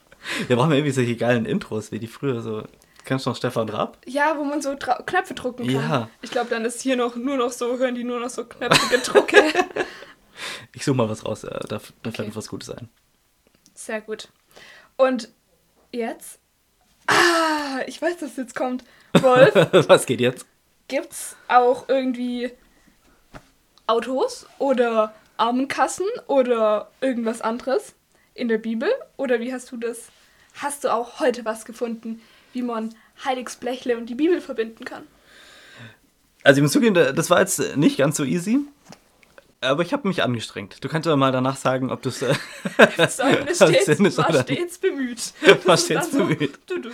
Wir 0.47 0.55
brauchen 0.55 0.71
irgendwie 0.71 0.91
solche 0.91 1.15
geilen 1.15 1.45
Intros, 1.45 1.91
wie 1.91 1.99
die 1.99 2.07
früher 2.07 2.41
so. 2.41 2.63
Kennst 3.05 3.25
du 3.25 3.31
noch 3.31 3.37
Stefan 3.37 3.67
Raab? 3.67 3.97
Ja, 4.05 4.37
wo 4.37 4.43
man 4.45 4.61
so 4.61 4.75
Knöpfe 4.77 5.33
drucken 5.33 5.65
kann. 5.67 5.75
Ja. 5.75 6.09
Ich 6.21 6.31
glaube, 6.31 6.49
dann 6.49 6.63
ist 6.63 6.81
hier 6.81 6.95
noch 6.95 7.15
nur 7.17 7.35
noch 7.37 7.51
so, 7.51 7.77
hören 7.77 7.95
die 7.95 8.03
nur 8.05 8.19
noch 8.21 8.29
so 8.29 8.45
knöpfige 8.45 8.99
Drucke. 9.01 9.37
Ich 10.73 10.83
suche 10.83 10.97
mal 10.97 11.07
was 11.07 11.23
raus, 11.25 11.43
äh, 11.43 11.49
da, 11.51 11.59
da 11.67 11.75
Okay. 11.75 12.11
fällt 12.11 12.27
mir 12.29 12.35
was 12.35 12.47
Gutes 12.49 12.69
ein. 12.71 12.89
Sehr 13.75 14.01
gut. 14.01 14.29
Und 14.97 15.29
jetzt 15.91 16.39
Ah, 17.05 17.81
ich 17.85 18.01
weiß, 18.01 18.17
dass 18.17 18.35
jetzt 18.37 18.55
kommt. 18.55 18.83
Wolf, 19.13 19.53
Was 19.87 20.05
geht 20.07 20.19
jetzt? 20.21 20.45
gibt's 20.87 21.35
auch 21.47 21.87
irgendwie 21.87 22.51
Autos 23.87 24.47
oder 24.57 25.13
Armenkassen 25.37 26.05
oder 26.27 26.89
irgendwas 27.01 27.41
anderes 27.41 27.93
in 28.33 28.47
der 28.47 28.57
Bibel? 28.57 28.89
Oder 29.17 29.39
wie 29.39 29.53
hast 29.53 29.71
du 29.71 29.77
das? 29.77 30.09
Hast 30.55 30.83
du 30.83 30.93
auch 30.93 31.19
heute 31.19 31.45
was 31.45 31.65
gefunden, 31.65 32.21
wie 32.53 32.61
man 32.61 32.93
Heiligsblechle 33.25 33.97
und 33.97 34.07
die 34.07 34.15
Bibel 34.15 34.41
verbinden 34.41 34.85
kann? 34.85 35.03
Also 36.43 36.59
ich 36.59 36.63
muss 36.63 36.73
zugeben, 36.73 36.93
das 36.93 37.29
war 37.29 37.39
jetzt 37.39 37.77
nicht 37.77 37.97
ganz 37.97 38.17
so 38.17 38.23
easy. 38.23 38.59
Aber 39.61 39.81
ich 39.81 39.93
habe 39.93 40.07
mich 40.09 40.21
angestrengt. 40.21 40.83
Du 40.83 40.89
kannst 40.89 41.07
ja 41.07 41.15
mal 41.15 41.31
danach 41.31 41.55
sagen, 41.55 41.89
ob 41.89 42.01
du 42.01 42.09
es 42.09 42.21
äh, 42.21 42.33
stets, 42.89 43.19
war 43.19 44.29
oder 44.29 44.41
stets 44.41 44.77
bemüht. 44.77 45.33
War 45.65 45.77
stets 45.77 46.09
bemüht. 46.09 46.59
du, 46.67 46.81
du. 46.81 46.89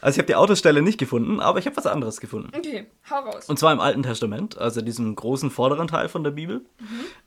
Also 0.00 0.14
ich 0.14 0.18
habe 0.18 0.26
die 0.26 0.36
Autostelle 0.36 0.82
nicht 0.82 0.98
gefunden, 0.98 1.40
aber 1.40 1.58
ich 1.58 1.66
habe 1.66 1.76
was 1.76 1.86
anderes 1.86 2.20
gefunden. 2.20 2.50
Okay, 2.56 2.86
hau 3.10 3.20
raus. 3.20 3.48
Und 3.48 3.58
zwar 3.58 3.72
im 3.72 3.80
Alten 3.80 4.04
Testament, 4.04 4.56
also 4.56 4.82
diesem 4.82 5.16
großen 5.16 5.50
vorderen 5.50 5.88
Teil 5.88 6.08
von 6.08 6.22
der 6.22 6.30
Bibel. 6.30 6.64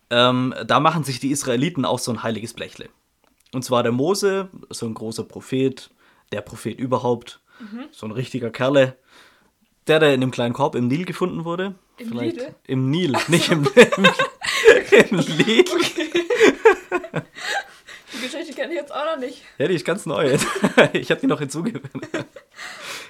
Ähm, 0.09 0.55
da 0.65 0.79
machen 0.79 1.03
sich 1.03 1.19
die 1.19 1.31
Israeliten 1.31 1.83
auch 1.83 1.99
so 1.99 2.11
ein 2.11 2.23
heiliges 2.23 2.53
Blechle. 2.53 2.87
Und 3.55 3.63
zwar 3.63 3.83
der 3.83 3.93
Mose, 3.93 4.49
so 4.69 4.85
ein 4.85 4.93
großer 4.93 5.23
Prophet, 5.23 5.89
der 6.33 6.41
Prophet 6.41 6.77
überhaupt, 6.77 7.39
so 7.91 8.05
ein 8.05 8.11
richtiger 8.11 8.49
Kerle, 8.49 8.97
der, 9.87 9.99
der 10.01 10.13
in 10.13 10.19
dem 10.19 10.31
kleinen 10.31 10.53
Korb 10.53 10.75
im 10.75 10.89
Nil 10.89 11.05
gefunden 11.05 11.45
wurde. 11.45 11.75
Im 11.97 12.11
Lidl? 12.11 12.53
Im 12.67 12.89
Nil, 12.89 13.15
nicht 13.29 13.49
im, 13.53 13.65
im, 13.65 14.07
im 14.91 15.19
Lidl. 15.19 15.71
Die 18.13 18.21
Geschichte 18.21 18.53
kenne 18.53 18.73
ich 18.73 18.79
jetzt 18.79 18.93
auch 18.93 19.05
noch 19.05 19.19
nicht. 19.19 19.41
Ja, 19.57 19.69
die 19.69 19.75
ist 19.75 19.85
ganz 19.85 20.05
neu. 20.05 20.37
Ich 20.93 21.09
habe 21.11 21.21
die 21.21 21.27
noch 21.27 21.39
hinzugefügt. 21.39 21.91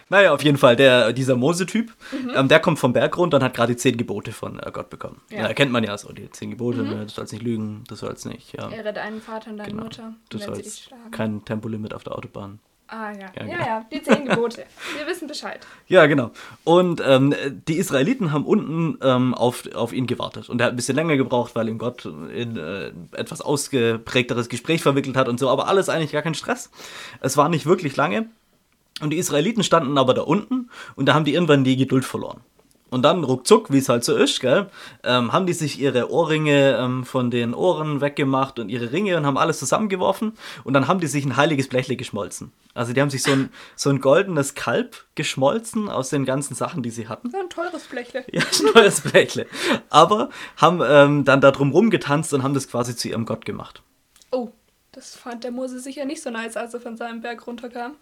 Naja, 0.09 0.33
auf 0.33 0.43
jeden 0.43 0.57
Fall, 0.57 0.75
der, 0.75 1.13
dieser 1.13 1.35
Mose-Typ, 1.35 1.91
ähm, 2.35 2.47
der 2.47 2.59
kommt 2.59 2.77
vom 2.77 2.93
Berg 2.93 3.17
runter 3.17 3.37
und 3.37 3.43
hat 3.43 3.55
gerade 3.55 3.73
die 3.73 3.77
zehn 3.77 3.97
Gebote 3.97 4.31
von 4.31 4.59
äh, 4.59 4.69
Gott 4.71 4.89
bekommen. 4.91 5.21
Ja. 5.31 5.47
Ja. 5.47 5.53
kennt 5.53 5.71
man 5.71 5.83
ja 5.83 5.97
so, 5.97 6.11
die 6.13 6.29
zehn 6.29 6.51
Gebote, 6.51 6.83
ne, 6.83 7.05
du 7.05 7.09
sollst 7.09 7.33
nicht 7.33 7.43
lügen, 7.43 7.83
du 7.87 7.95
sollst 7.95 8.25
nicht, 8.27 8.55
ja. 8.55 8.69
Ehre 8.69 8.93
deinen 8.93 9.19
Vater 9.21 9.49
und 9.51 9.57
deine 9.57 9.71
genau. 9.71 9.83
Mutter, 9.83 10.13
Du 10.29 10.37
sollst 10.37 10.89
kein 11.11 11.43
Tempolimit 11.43 11.93
auf 11.93 12.03
der 12.03 12.15
Autobahn. 12.15 12.59
Ah 12.87 13.11
ja. 13.13 13.19
Ja, 13.19 13.29
Ja, 13.35 13.43
genau. 13.45 13.65
ja, 13.65 13.85
die 13.91 14.03
zehn 14.03 14.25
Gebote. 14.29 14.63
Wir 14.95 15.07
wissen 15.07 15.27
Bescheid. 15.27 15.65
Ja, 15.87 16.05
genau. 16.05 16.29
Und 16.63 17.01
ähm, 17.03 17.33
die 17.67 17.77
Israeliten 17.77 18.31
haben 18.31 18.45
unten 18.45 18.99
ähm, 19.01 19.33
auf, 19.33 19.63
auf 19.73 19.91
ihn 19.91 20.05
gewartet. 20.05 20.49
Und 20.49 20.61
er 20.61 20.67
hat 20.67 20.73
ein 20.73 20.75
bisschen 20.75 20.95
länger 20.95 21.17
gebraucht, 21.17 21.55
weil 21.55 21.67
ihm 21.67 21.79
Gott 21.79 22.05
in 22.05 22.57
äh, 22.57 22.91
etwas 23.13 23.41
ausgeprägteres 23.41 24.49
Gespräch 24.49 24.83
verwickelt 24.83 25.17
hat 25.17 25.27
und 25.27 25.39
so. 25.39 25.49
Aber 25.49 25.67
alles 25.67 25.89
eigentlich 25.89 26.11
gar 26.11 26.21
kein 26.21 26.35
Stress. 26.35 26.69
Es 27.21 27.37
war 27.37 27.49
nicht 27.49 27.65
wirklich 27.65 27.95
lange. 27.95 28.29
Und 29.01 29.09
die 29.09 29.17
Israeliten 29.17 29.63
standen 29.63 29.97
aber 29.97 30.13
da 30.13 30.21
unten 30.21 30.69
und 30.95 31.07
da 31.07 31.13
haben 31.13 31.25
die 31.25 31.33
irgendwann 31.33 31.63
die 31.63 31.75
Geduld 31.75 32.05
verloren. 32.05 32.41
Und 32.89 33.01
dann 33.01 33.23
ruckzuck, 33.23 33.73
wie 33.73 33.79
es 33.79 33.89
halt 33.89 34.05
so 34.05 34.15
ist, 34.15 34.39
gell, 34.39 34.69
ähm, 35.03 35.33
haben 35.33 35.47
die 35.47 35.53
sich 35.53 35.81
ihre 35.81 36.11
Ohrringe 36.11 36.77
ähm, 36.79 37.03
von 37.03 37.31
den 37.31 37.53
Ohren 37.53 37.99
weggemacht 37.99 38.57
und 38.59 38.69
ihre 38.69 38.93
Ringe 38.93 39.17
und 39.17 39.25
haben 39.25 39.37
alles 39.37 39.59
zusammengeworfen 39.59 40.33
und 40.63 40.73
dann 40.73 40.87
haben 40.87 41.01
die 41.01 41.07
sich 41.07 41.25
ein 41.25 41.35
heiliges 41.35 41.67
Blechle 41.67 41.97
geschmolzen. 41.97 42.53
Also 42.73 42.93
die 42.93 43.01
haben 43.01 43.09
sich 43.09 43.23
so 43.23 43.31
ein, 43.31 43.49
so 43.75 43.89
ein 43.89 43.99
goldenes 43.99 44.53
Kalb 44.53 45.03
geschmolzen 45.15 45.89
aus 45.89 46.09
den 46.09 46.23
ganzen 46.25 46.55
Sachen, 46.55 46.83
die 46.83 46.89
sie 46.89 47.09
hatten. 47.09 47.33
Ein 47.35 47.49
teures 47.49 47.83
Blechle. 47.83 48.23
Ja, 48.31 48.43
ein 48.43 48.73
neues 48.73 49.01
Blechle. 49.01 49.47
Aber 49.89 50.29
haben 50.55 50.81
ähm, 50.87 51.25
dann 51.25 51.41
da 51.41 51.51
drum 51.51 51.71
rumgetanzt 51.71 52.33
und 52.33 52.43
haben 52.43 52.53
das 52.53 52.69
quasi 52.69 52.95
zu 52.95 53.09
ihrem 53.09 53.25
Gott 53.25 53.45
gemacht. 53.45 53.81
Oh, 54.31 54.51
das 54.95 55.13
fand 55.13 55.43
der 55.43 55.51
Mose 55.51 55.79
sicher 55.79 56.05
nicht 56.05 56.23
so 56.23 56.29
nice, 56.29 56.55
als 56.55 56.73
er 56.73 56.79
von 56.79 56.95
seinem 56.95 57.19
Berg 57.19 57.45
runterkam. 57.45 57.95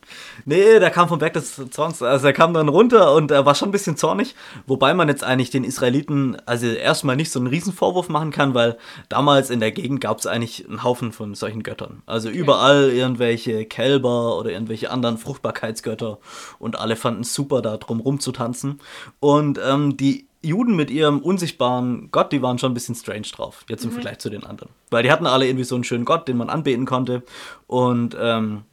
Nee, 0.45 0.79
der 0.79 0.91
kam 0.91 1.07
vom 1.07 1.17
Berg 1.17 1.33
des 1.33 1.59
Zorns. 1.71 2.03
Also 2.03 2.27
er 2.27 2.33
kam 2.33 2.53
dann 2.53 2.69
runter 2.69 3.15
und 3.15 3.31
er 3.31 3.47
war 3.47 3.55
schon 3.55 3.69
ein 3.69 3.71
bisschen 3.71 3.97
zornig. 3.97 4.35
Wobei 4.67 4.93
man 4.93 5.07
jetzt 5.07 5.23
eigentlich 5.23 5.49
den 5.49 5.63
Israeliten 5.63 6.37
also 6.45 6.67
erstmal 6.67 7.15
nicht 7.15 7.31
so 7.31 7.39
einen 7.39 7.47
Riesenvorwurf 7.47 8.09
machen 8.09 8.29
kann, 8.29 8.53
weil 8.53 8.77
damals 9.09 9.49
in 9.49 9.59
der 9.59 9.71
Gegend 9.71 10.01
gab 10.01 10.19
es 10.19 10.27
eigentlich 10.27 10.69
einen 10.69 10.83
Haufen 10.83 11.11
von 11.11 11.33
solchen 11.33 11.63
Göttern. 11.63 12.03
Also 12.05 12.29
überall 12.29 12.91
irgendwelche 12.91 13.65
Kälber 13.65 14.37
oder 14.37 14.51
irgendwelche 14.51 14.91
anderen 14.91 15.17
Fruchtbarkeitsgötter 15.17 16.19
und 16.59 16.77
alle 16.77 16.95
fanden 16.95 17.21
es 17.21 17.33
super, 17.33 17.63
da 17.63 17.77
drum 17.77 18.01
rumzutanzen. 18.01 18.79
Und 19.19 19.59
ähm, 19.65 19.97
die 19.97 20.27
Juden 20.43 20.75
mit 20.75 20.91
ihrem 20.91 21.19
unsichtbaren 21.19 22.09
Gott, 22.11 22.31
die 22.31 22.41
waren 22.41 22.59
schon 22.59 22.71
ein 22.71 22.73
bisschen 22.73 22.95
strange 22.95 23.27
drauf, 23.33 23.65
jetzt 23.69 23.85
im 23.85 23.91
Vergleich 23.91 24.19
zu 24.19 24.29
den 24.29 24.43
anderen. 24.43 24.69
Weil 24.89 25.03
die 25.03 25.11
hatten 25.11 25.25
alle 25.25 25.47
irgendwie 25.47 25.63
so 25.63 25.75
einen 25.75 25.83
schönen 25.83 26.05
Gott, 26.05 26.27
den 26.27 26.37
man 26.37 26.49
anbeten 26.49 26.85
konnte. 26.85 27.23
Und 27.67 28.15
ähm, 28.19 28.63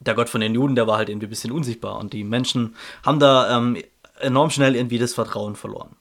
der 0.00 0.14
Gott 0.14 0.28
von 0.28 0.40
den 0.40 0.54
Juden, 0.54 0.74
der 0.74 0.86
war 0.86 0.98
halt 0.98 1.08
irgendwie 1.08 1.26
ein 1.26 1.30
bisschen 1.30 1.52
unsichtbar. 1.52 1.98
Und 1.98 2.12
die 2.12 2.24
Menschen 2.24 2.74
haben 3.04 3.20
da 3.20 3.56
ähm, 3.56 3.76
enorm 4.18 4.50
schnell 4.50 4.74
irgendwie 4.74 4.98
das 4.98 5.14
Vertrauen 5.14 5.54
verloren. 5.56 5.96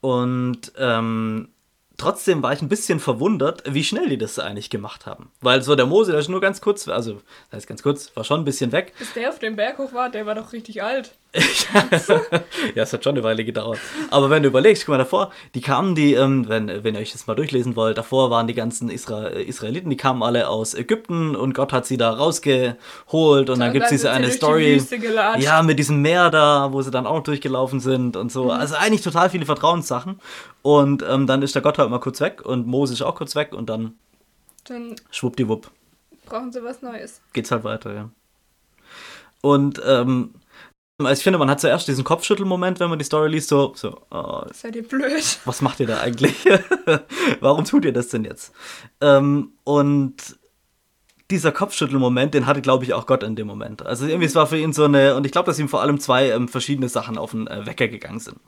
Und 0.00 0.72
ähm, 0.78 1.48
trotzdem 1.96 2.42
war 2.42 2.52
ich 2.52 2.62
ein 2.62 2.68
bisschen 2.68 3.00
verwundert, 3.00 3.62
wie 3.66 3.84
schnell 3.84 4.08
die 4.08 4.18
das 4.18 4.38
eigentlich 4.38 4.70
gemacht 4.70 5.06
haben. 5.06 5.30
Weil 5.40 5.62
so 5.62 5.74
der 5.74 5.86
Mose, 5.86 6.12
der 6.12 6.20
ist 6.20 6.28
nur 6.28 6.40
ganz 6.40 6.60
kurz, 6.60 6.88
also 6.88 7.14
das 7.50 7.58
heißt 7.58 7.66
ganz 7.66 7.82
kurz, 7.82 8.14
war 8.14 8.24
schon 8.24 8.40
ein 8.40 8.44
bisschen 8.44 8.72
weg. 8.72 8.92
Bis 8.98 9.12
der 9.14 9.28
auf 9.28 9.38
dem 9.38 9.56
Berg 9.56 9.78
hoch 9.78 9.92
war, 9.92 10.10
der 10.10 10.26
war 10.26 10.34
doch 10.34 10.52
richtig 10.52 10.82
alt. 10.82 11.12
ja, 12.74 12.82
es 12.82 12.92
hat 12.92 13.04
schon 13.04 13.14
eine 13.14 13.22
Weile 13.22 13.44
gedauert. 13.44 13.78
Aber 14.10 14.30
wenn 14.30 14.42
du 14.42 14.48
überlegst, 14.48 14.84
guck 14.86 14.92
mal 14.94 14.98
davor, 14.98 15.30
die 15.54 15.60
kamen, 15.60 15.94
die, 15.94 16.14
ähm, 16.14 16.48
wenn, 16.48 16.68
wenn 16.84 16.94
ihr 16.94 17.00
euch 17.00 17.12
das 17.12 17.26
mal 17.26 17.34
durchlesen 17.34 17.76
wollt, 17.76 17.98
davor 17.98 18.30
waren 18.30 18.46
die 18.46 18.54
ganzen 18.54 18.88
Isra 18.90 19.26
Israeliten, 19.28 19.90
die 19.90 19.96
kamen 19.96 20.22
alle 20.22 20.48
aus 20.48 20.74
Ägypten 20.74 21.36
und 21.36 21.54
Gott 21.54 21.72
hat 21.72 21.86
sie 21.86 21.96
da 21.96 22.10
rausgeholt 22.10 23.50
und 23.50 23.58
dann 23.58 23.72
gibt 23.72 23.84
es 23.84 23.90
diese 23.90 24.10
eine 24.10 24.26
die 24.26 24.32
Story. 24.32 24.82
Gelatscht. 24.90 25.42
Ja, 25.42 25.62
mit 25.62 25.78
diesem 25.78 26.02
Meer 26.02 26.30
da, 26.30 26.72
wo 26.72 26.82
sie 26.82 26.90
dann 26.90 27.06
auch 27.06 27.16
noch 27.16 27.22
durchgelaufen 27.22 27.80
sind 27.80 28.16
und 28.16 28.32
so. 28.32 28.50
Also 28.50 28.74
eigentlich 28.76 29.02
total 29.02 29.30
viele 29.30 29.46
Vertrauenssachen. 29.46 30.20
Und 30.62 31.04
ähm, 31.08 31.26
dann 31.26 31.42
ist 31.42 31.54
der 31.54 31.62
Gott 31.62 31.78
halt 31.78 31.90
mal 31.90 32.00
kurz 32.00 32.20
weg 32.20 32.44
und 32.44 32.66
Mose 32.66 32.92
ist 32.94 33.02
auch 33.02 33.14
kurz 33.14 33.36
weg 33.36 33.52
und 33.52 33.68
dann 33.70 33.94
Dann 34.64 34.96
schwuppdiwupp 35.10 35.70
brauchen 36.26 36.52
sie 36.52 36.62
was 36.62 36.82
Neues. 36.82 37.20
geht's 37.32 37.50
halt 37.50 37.64
weiter, 37.64 37.94
ja. 37.94 38.10
Und 39.40 39.80
ähm, 39.86 40.34
also 40.98 41.12
ich 41.12 41.22
finde, 41.22 41.38
man 41.38 41.50
hat 41.50 41.60
zuerst 41.60 41.88
diesen 41.88 42.04
Kopfschüttelmoment, 42.04 42.80
wenn 42.80 42.88
man 42.88 42.98
die 42.98 43.04
Story 43.04 43.28
liest, 43.28 43.48
so, 43.48 43.72
so 43.74 44.00
oh, 44.10 44.42
Seid 44.52 44.76
ihr 44.76 44.86
blöd? 44.86 45.38
was 45.44 45.60
macht 45.60 45.80
ihr 45.80 45.86
da 45.86 46.00
eigentlich? 46.00 46.34
Warum 47.40 47.64
tut 47.64 47.84
ihr 47.84 47.92
das 47.92 48.08
denn 48.08 48.24
jetzt? 48.24 48.52
Ähm, 49.00 49.52
und 49.64 50.38
dieser 51.30 51.52
Kopfschüttelmoment, 51.52 52.34
den 52.34 52.46
hatte, 52.46 52.62
glaube 52.62 52.84
ich, 52.84 52.94
auch 52.94 53.06
Gott 53.06 53.22
in 53.22 53.36
dem 53.36 53.46
Moment. 53.46 53.84
Also 53.84 54.06
irgendwie, 54.06 54.26
es 54.26 54.34
war 54.34 54.46
für 54.46 54.58
ihn 54.58 54.72
so 54.72 54.84
eine, 54.84 55.16
und 55.16 55.26
ich 55.26 55.32
glaube, 55.32 55.46
dass 55.46 55.58
ihm 55.58 55.68
vor 55.68 55.82
allem 55.82 56.00
zwei 56.00 56.30
ähm, 56.30 56.48
verschiedene 56.48 56.88
Sachen 56.88 57.18
auf 57.18 57.32
den 57.32 57.46
äh, 57.46 57.66
Wecker 57.66 57.88
gegangen 57.88 58.20
sind. 58.20 58.38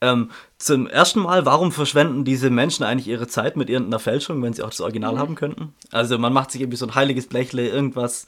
Ähm, 0.00 0.30
zum 0.58 0.86
ersten 0.86 1.20
Mal, 1.20 1.44
warum 1.44 1.72
verschwenden 1.72 2.24
diese 2.24 2.50
Menschen 2.50 2.84
eigentlich 2.84 3.08
ihre 3.08 3.26
Zeit 3.26 3.56
mit 3.56 3.68
irgendeiner 3.68 3.98
Fälschung, 3.98 4.40
wenn 4.42 4.52
sie 4.52 4.62
auch 4.62 4.70
das 4.70 4.80
Original 4.80 5.18
haben 5.18 5.34
könnten? 5.34 5.74
Also 5.90 6.18
man 6.18 6.32
macht 6.32 6.52
sich 6.52 6.60
irgendwie 6.60 6.76
so 6.76 6.86
ein 6.86 6.94
heiliges 6.94 7.26
Blechle, 7.26 7.68
irgendwas, 7.68 8.26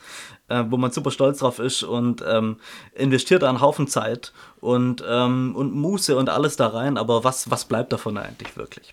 äh, 0.49 0.65
wo 0.69 0.77
man 0.77 0.91
super 0.91 1.13
stolz 1.13 1.39
drauf 1.39 1.61
ist 1.61 1.85
und 1.85 2.25
ähm, 2.27 2.57
investiert 2.95 3.43
da 3.43 3.49
einen 3.49 3.61
Haufen 3.61 3.87
Zeit 3.87 4.33
und, 4.61 5.05
ähm, 5.09 5.55
und 5.55 5.73
Muße 5.73 6.17
und 6.17 6.29
alles 6.29 6.57
da 6.57 6.67
rein, 6.69 6.99
aber 6.99 7.23
was, 7.23 7.51
was 7.51 7.65
bleibt 7.67 7.93
davon 7.93 8.19
eigentlich 8.19 8.57
wirklich? 8.57 8.93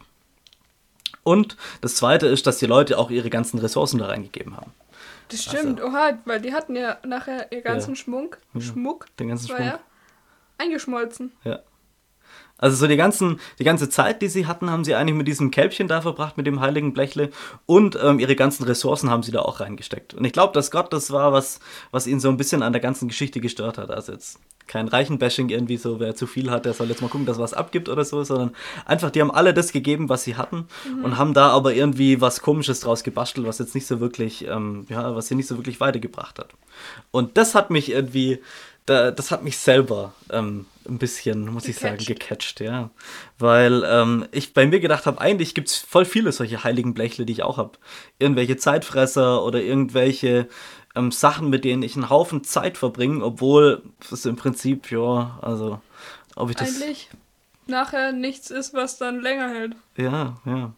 Und 1.23 1.57
das 1.81 1.95
zweite 1.95 2.27
ist, 2.27 2.47
dass 2.47 2.57
die 2.59 2.67
Leute 2.67 2.97
auch 2.99 3.09
ihre 3.09 3.29
ganzen 3.29 3.57
Ressourcen 3.59 3.97
da 3.97 4.05
reingegeben 4.05 4.55
haben. 4.55 4.71
Das 5.29 5.43
stimmt, 5.43 5.81
oha, 5.83 6.17
weil 6.25 6.39
die 6.39 6.53
hatten 6.53 6.75
ja 6.75 6.97
nachher 7.05 7.51
ihr 7.51 7.61
ganzen 7.61 7.91
Ja. 7.91 7.95
Schmuck, 7.97 8.37
Schmuck, 8.59 9.07
Den 9.19 9.29
ganzen 9.29 9.47
Schmuck. 9.47 9.59
ja 9.59 9.79
eingeschmolzen. 10.57 11.31
Ja. 11.43 11.59
Also 12.57 12.75
so 12.75 12.87
die, 12.87 12.97
ganzen, 12.97 13.39
die 13.59 13.63
ganze 13.63 13.89
Zeit, 13.89 14.21
die 14.21 14.27
sie 14.27 14.47
hatten, 14.47 14.71
haben 14.71 14.83
sie 14.83 14.95
eigentlich 14.95 15.15
mit 15.15 15.27
diesem 15.27 15.51
Kälbchen 15.51 15.87
da 15.87 16.01
verbracht, 16.01 16.37
mit 16.37 16.47
dem 16.47 16.59
heiligen 16.59 16.93
Blechle. 16.93 17.29
Und 17.65 17.97
ähm, 18.01 18.19
ihre 18.19 18.35
ganzen 18.35 18.63
Ressourcen 18.63 19.09
haben 19.09 19.23
sie 19.23 19.31
da 19.31 19.41
auch 19.41 19.59
reingesteckt. 19.59 20.13
Und 20.13 20.25
ich 20.25 20.33
glaube, 20.33 20.53
dass 20.53 20.71
Gott 20.71 20.91
das 20.93 21.11
war, 21.11 21.33
was, 21.33 21.59
was 21.91 22.07
ihn 22.07 22.19
so 22.19 22.29
ein 22.29 22.37
bisschen 22.37 22.63
an 22.63 22.73
der 22.73 22.81
ganzen 22.81 23.07
Geschichte 23.07 23.41
gestört 23.41 23.77
hat. 23.77 23.91
Also 23.91 24.11
jetzt 24.11 24.39
kein 24.67 24.87
Reichenbashing 24.87 25.49
irgendwie 25.49 25.77
so, 25.77 25.99
wer 25.99 26.15
zu 26.15 26.27
viel 26.27 26.51
hat, 26.51 26.65
der 26.65 26.73
soll 26.73 26.89
jetzt 26.89 27.01
mal 27.01 27.07
gucken, 27.07 27.25
dass 27.25 27.37
er 27.37 27.43
was 27.43 27.53
abgibt 27.53 27.89
oder 27.89 28.03
so, 28.03 28.23
sondern 28.23 28.51
einfach, 28.85 29.09
die 29.09 29.21
haben 29.21 29.31
alle 29.31 29.53
das 29.53 29.71
gegeben, 29.71 30.09
was 30.09 30.23
sie 30.23 30.35
hatten 30.35 30.65
und 31.03 31.17
haben 31.17 31.33
da 31.33 31.49
aber 31.49 31.73
irgendwie 31.73 32.21
was 32.21 32.41
Komisches 32.41 32.81
draus 32.81 33.03
gebastelt, 33.03 33.47
was 33.47 33.59
jetzt 33.59 33.75
nicht 33.75 33.87
so 33.87 33.99
wirklich, 33.99 34.45
ähm, 34.45 34.85
ja, 34.89 35.15
was 35.15 35.27
sie 35.27 35.35
nicht 35.35 35.47
so 35.47 35.57
wirklich 35.57 35.79
weitergebracht 35.79 36.37
hat. 36.37 36.49
Und 37.11 37.37
das 37.37 37.55
hat 37.55 37.71
mich 37.71 37.89
irgendwie, 37.89 38.39
da, 38.87 39.11
das 39.11 39.31
hat 39.31 39.43
mich 39.43 39.57
selber 39.57 40.13
ähm, 40.31 40.65
ein 40.87 40.97
bisschen, 40.97 41.45
muss 41.53 41.67
ich 41.67 41.77
sagen, 41.77 41.97
Gecatcht. 41.97 42.19
gecatcht, 42.19 42.59
ja. 42.61 42.89
Weil 43.37 43.83
ähm, 43.85 44.25
ich 44.31 44.53
bei 44.53 44.65
mir 44.65 44.79
gedacht 44.79 45.05
habe, 45.05 45.19
eigentlich 45.19 45.53
gibt 45.53 45.67
es 45.67 45.77
voll 45.77 46.05
viele 46.05 46.31
solche 46.31 46.63
heiligen 46.63 46.93
Blechle, 46.93 47.25
die 47.25 47.33
ich 47.33 47.43
auch 47.43 47.57
habe. 47.57 47.77
Irgendwelche 48.17 48.55
Zeitfresser 48.55 49.43
oder 49.43 49.61
irgendwelche 49.61 50.47
ähm, 50.95 51.11
Sachen, 51.11 51.49
mit 51.49 51.65
denen 51.65 51.83
ich 51.83 51.95
einen 51.95 52.09
Haufen 52.09 52.45
Zeit 52.45 52.77
verbringe, 52.77 53.23
obwohl 53.23 53.83
es 54.09 54.25
im 54.25 54.37
Prinzip, 54.37 54.89
ja, 54.89 55.37
also, 55.41 55.81
ob 56.37 56.49
ich 56.49 56.55
das. 56.55 56.81
Eigentlich 56.81 57.09
nachher 57.67 58.13
nichts 58.13 58.49
ist, 58.49 58.73
was 58.73 58.97
dann 58.97 59.19
länger 59.19 59.49
hält. 59.49 59.75
Ja, 59.97 60.37
ja. 60.45 60.73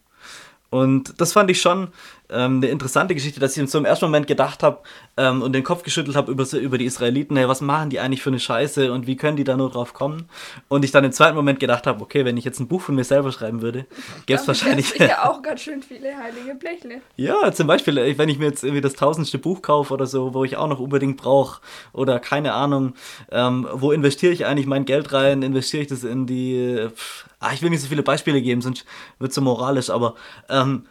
Und 0.71 1.19
das 1.21 1.33
fand 1.33 1.51
ich 1.51 1.61
schon 1.61 1.89
ähm, 2.29 2.57
eine 2.57 2.67
interessante 2.67 3.15
Geschichte, 3.15 3.39
dass 3.39 3.57
ich 3.57 3.69
so 3.69 3.77
im 3.77 3.85
ersten 3.85 4.05
Moment 4.05 4.27
gedacht 4.27 4.63
habe 4.63 4.79
ähm, 5.17 5.41
und 5.41 5.53
den 5.53 5.63
Kopf 5.63 5.83
geschüttelt 5.83 6.15
habe 6.15 6.31
über, 6.31 6.45
über 6.53 6.77
die 6.77 6.85
Israeliten, 6.85 7.35
hey, 7.35 7.47
was 7.47 7.61
machen 7.61 7.89
die 7.89 7.99
eigentlich 7.99 8.21
für 8.21 8.29
eine 8.29 8.39
Scheiße 8.39 8.91
und 8.93 9.07
wie 9.07 9.15
können 9.15 9.37
die 9.37 9.43
da 9.43 9.57
nur 9.57 9.69
drauf 9.69 9.93
kommen? 9.93 10.29
Und 10.67 10.85
ich 10.85 10.91
dann 10.91 11.03
im 11.03 11.11
zweiten 11.11 11.35
Moment 11.35 11.59
gedacht 11.59 11.87
habe, 11.87 12.01
okay, 12.01 12.25
wenn 12.25 12.37
ich 12.37 12.45
jetzt 12.45 12.59
ein 12.59 12.67
Buch 12.67 12.81
von 12.81 12.95
mir 12.95 13.03
selber 13.03 13.31
schreiben 13.31 13.61
würde, 13.61 13.85
gäbe 14.25 14.39
es 14.39 14.47
wahrscheinlich. 14.47 14.95
ja 14.97 15.25
auch 15.29 15.41
ganz 15.41 15.61
schön 15.61 15.81
viele 15.81 16.15
heilige 16.15 16.55
Blechle. 16.55 17.01
Ja, 17.15 17.51
zum 17.51 17.67
Beispiel, 17.67 17.97
äh, 17.97 18.17
wenn 18.17 18.29
ich 18.29 18.37
mir 18.37 18.45
jetzt 18.45 18.63
irgendwie 18.63 18.81
das 18.81 18.93
tausendste 18.93 19.39
Buch 19.39 19.61
kaufe 19.61 19.93
oder 19.93 20.05
so, 20.05 20.33
wo 20.33 20.43
ich 20.43 20.57
auch 20.57 20.67
noch 20.67 20.79
unbedingt 20.79 21.17
brauche 21.17 21.61
oder 21.93 22.19
keine 22.19 22.53
Ahnung, 22.53 22.93
ähm, 23.31 23.67
wo 23.73 23.91
investiere 23.91 24.33
ich 24.33 24.45
eigentlich 24.45 24.67
mein 24.67 24.85
Geld 24.85 25.11
rein? 25.13 25.41
Investiere 25.41 25.83
ich 25.83 25.89
das 25.89 26.03
in 26.03 26.27
die. 26.27 26.87
Pff, 26.93 27.25
ah, 27.39 27.51
ich 27.53 27.61
will 27.61 27.69
nicht 27.69 27.81
so 27.81 27.87
viele 27.87 28.03
Beispiele 28.03 28.41
geben, 28.41 28.61
sonst 28.61 28.85
wird 29.17 29.29
es 29.29 29.35
so 29.35 29.41
moralisch, 29.41 29.89
aber. 29.89 30.15
Ähm, 30.49 30.85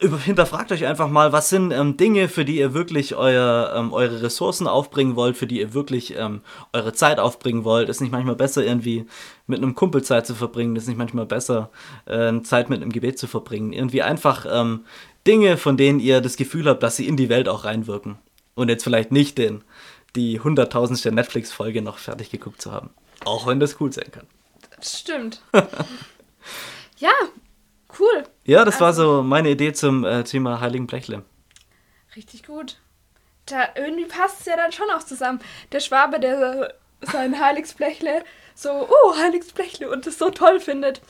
hinterfragt 0.00 0.70
euch 0.70 0.86
einfach 0.86 1.08
mal, 1.08 1.32
was 1.32 1.48
sind 1.48 1.72
ähm, 1.72 1.96
Dinge, 1.96 2.28
für 2.28 2.44
die 2.44 2.58
ihr 2.58 2.72
wirklich 2.72 3.16
euer, 3.16 3.72
ähm, 3.76 3.92
eure 3.92 4.22
Ressourcen 4.22 4.68
aufbringen 4.68 5.16
wollt, 5.16 5.36
für 5.36 5.48
die 5.48 5.58
ihr 5.58 5.74
wirklich 5.74 6.16
ähm, 6.16 6.42
eure 6.72 6.92
Zeit 6.92 7.18
aufbringen 7.18 7.64
wollt. 7.64 7.88
Ist 7.88 8.00
nicht 8.00 8.12
manchmal 8.12 8.36
besser, 8.36 8.64
irgendwie 8.64 9.06
mit 9.48 9.58
einem 9.58 9.74
Kumpel 9.74 10.02
Zeit 10.04 10.26
zu 10.26 10.36
verbringen? 10.36 10.76
Ist 10.76 10.86
nicht 10.86 10.98
manchmal 10.98 11.26
besser, 11.26 11.70
äh, 12.06 12.40
Zeit 12.42 12.70
mit 12.70 12.80
einem 12.80 12.92
Gebet 12.92 13.18
zu 13.18 13.26
verbringen? 13.26 13.72
Irgendwie 13.72 14.02
einfach 14.02 14.46
ähm, 14.48 14.84
Dinge, 15.26 15.56
von 15.56 15.76
denen 15.76 15.98
ihr 15.98 16.20
das 16.20 16.36
Gefühl 16.36 16.66
habt, 16.66 16.82
dass 16.82 16.94
sie 16.94 17.08
in 17.08 17.16
die 17.16 17.28
Welt 17.28 17.48
auch 17.48 17.64
reinwirken. 17.64 18.18
Und 18.54 18.68
jetzt 18.68 18.84
vielleicht 18.84 19.10
nicht 19.10 19.36
den, 19.36 19.62
die 20.14 20.38
hunderttausendste 20.38 21.10
Netflix-Folge 21.10 21.82
noch 21.82 21.98
fertig 21.98 22.30
geguckt 22.30 22.62
zu 22.62 22.70
haben. 22.70 22.90
Auch 23.24 23.48
wenn 23.48 23.58
das 23.58 23.80
cool 23.80 23.92
sein 23.92 24.12
kann. 24.12 24.26
Das 24.76 25.00
stimmt. 25.00 25.42
ja, 26.98 27.10
Cool. 27.98 28.24
Ja, 28.44 28.64
das 28.64 28.80
also, 28.80 28.84
war 28.84 28.92
so 28.92 29.22
meine 29.22 29.50
Idee 29.50 29.72
zum 29.72 30.04
äh, 30.04 30.24
Thema 30.24 30.60
Heiligen 30.60 30.86
Blechle. 30.86 31.24
Richtig 32.16 32.44
gut. 32.46 32.78
Da 33.46 33.68
irgendwie 33.74 34.06
passt 34.06 34.40
es 34.40 34.46
ja 34.46 34.56
dann 34.56 34.72
schon 34.72 34.90
auch 34.90 35.02
zusammen. 35.02 35.40
Der 35.72 35.80
Schwabe, 35.80 36.20
der 36.20 36.74
sein 37.00 37.38
Heiligsblechle 37.40 38.24
so, 38.58 38.88
oh, 38.88 39.16
Heiligsblechle 39.16 39.88
und 39.88 40.06
das 40.06 40.18
so 40.18 40.30
toll 40.30 40.58
findet. 40.58 41.00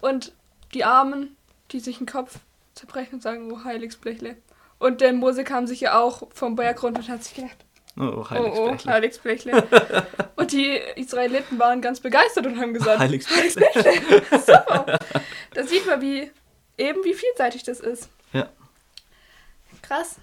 Und 0.00 0.32
die 0.74 0.84
Armen, 0.84 1.36
die 1.72 1.80
sich 1.80 1.98
den 1.98 2.06
Kopf 2.06 2.38
zerbrechen 2.74 3.14
und 3.14 3.22
sagen, 3.22 3.50
oh, 3.50 3.64
Heiligsblechle. 3.64 4.36
Und 4.78 5.00
der 5.00 5.12
Musiker 5.12 5.54
haben 5.54 5.66
sich 5.66 5.80
ja 5.80 5.98
auch 5.98 6.28
vom 6.32 6.56
Berg 6.56 6.82
runter 6.82 7.00
und 7.00 7.08
hat 7.08 7.24
sich 7.24 7.34
gedacht, 7.34 7.56
Oh, 7.98 8.28
Heiligsblechle. 8.30 8.60
Oh, 8.60 8.76
oh, 8.76 8.90
Heiligsblechle. 8.90 10.06
und 10.36 10.52
die 10.52 10.80
Israeliten 10.96 11.58
waren 11.58 11.82
ganz 11.82 12.00
begeistert 12.00 12.46
und 12.46 12.58
haben 12.60 12.72
gesagt, 12.72 12.98
Heiligsblechle. 12.98 13.66
Heiligsblechle. 13.74 14.38
Super. 14.38 14.98
Da 15.52 15.66
sieht 15.66 15.84
man, 15.84 16.00
wie 16.00 16.30
eben 16.78 17.02
wie 17.02 17.12
vielseitig 17.12 17.64
das 17.64 17.80
ist. 17.80 18.08
Ja. 18.32 18.48
Krass. 19.82 20.14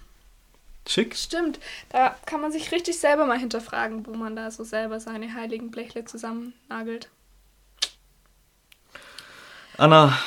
Schick. 0.88 1.18
Stimmt. 1.18 1.60
Da 1.90 2.16
kann 2.26 2.40
man 2.40 2.54
sich 2.54 2.72
richtig 2.72 2.98
selber 2.98 3.26
mal 3.26 3.38
hinterfragen, 3.38 4.08
wo 4.08 4.14
man 4.14 4.38
da 4.38 4.52
so 4.52 4.64
selber 4.64 5.02
seine 5.02 5.34
heiligen 5.34 5.70
Blechle 5.70 6.06
zusammennagelt. 6.06 7.10
Anna, 9.78 10.18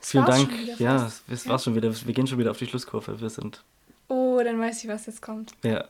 vielen 0.00 0.26
Dank. 0.26 0.50
Ja, 0.80 1.12
es 1.30 1.48
war's 1.48 1.62
schon 1.62 1.76
wieder. 1.76 1.94
Wir 2.04 2.12
gehen 2.12 2.26
schon 2.26 2.38
wieder 2.38 2.50
auf 2.50 2.58
die 2.58 2.66
Schlusskurve. 2.66 3.20
Wir 3.20 3.30
sind. 3.30 3.62
Oh, 4.08 4.40
dann 4.42 4.60
weiß 4.60 4.82
ich, 4.82 4.90
was 4.90 5.06
jetzt 5.06 5.22
kommt. 5.22 5.52
Ja 5.62 5.84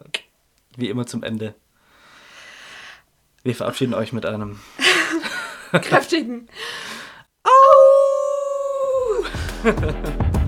wie 0.78 0.88
immer 0.88 1.06
zum 1.06 1.22
Ende. 1.22 1.54
Wir 3.42 3.54
verabschieden 3.54 3.94
euch 3.94 4.12
mit 4.12 4.26
einem 4.26 4.60
kräftigen 5.72 6.48
Au! 7.44 7.50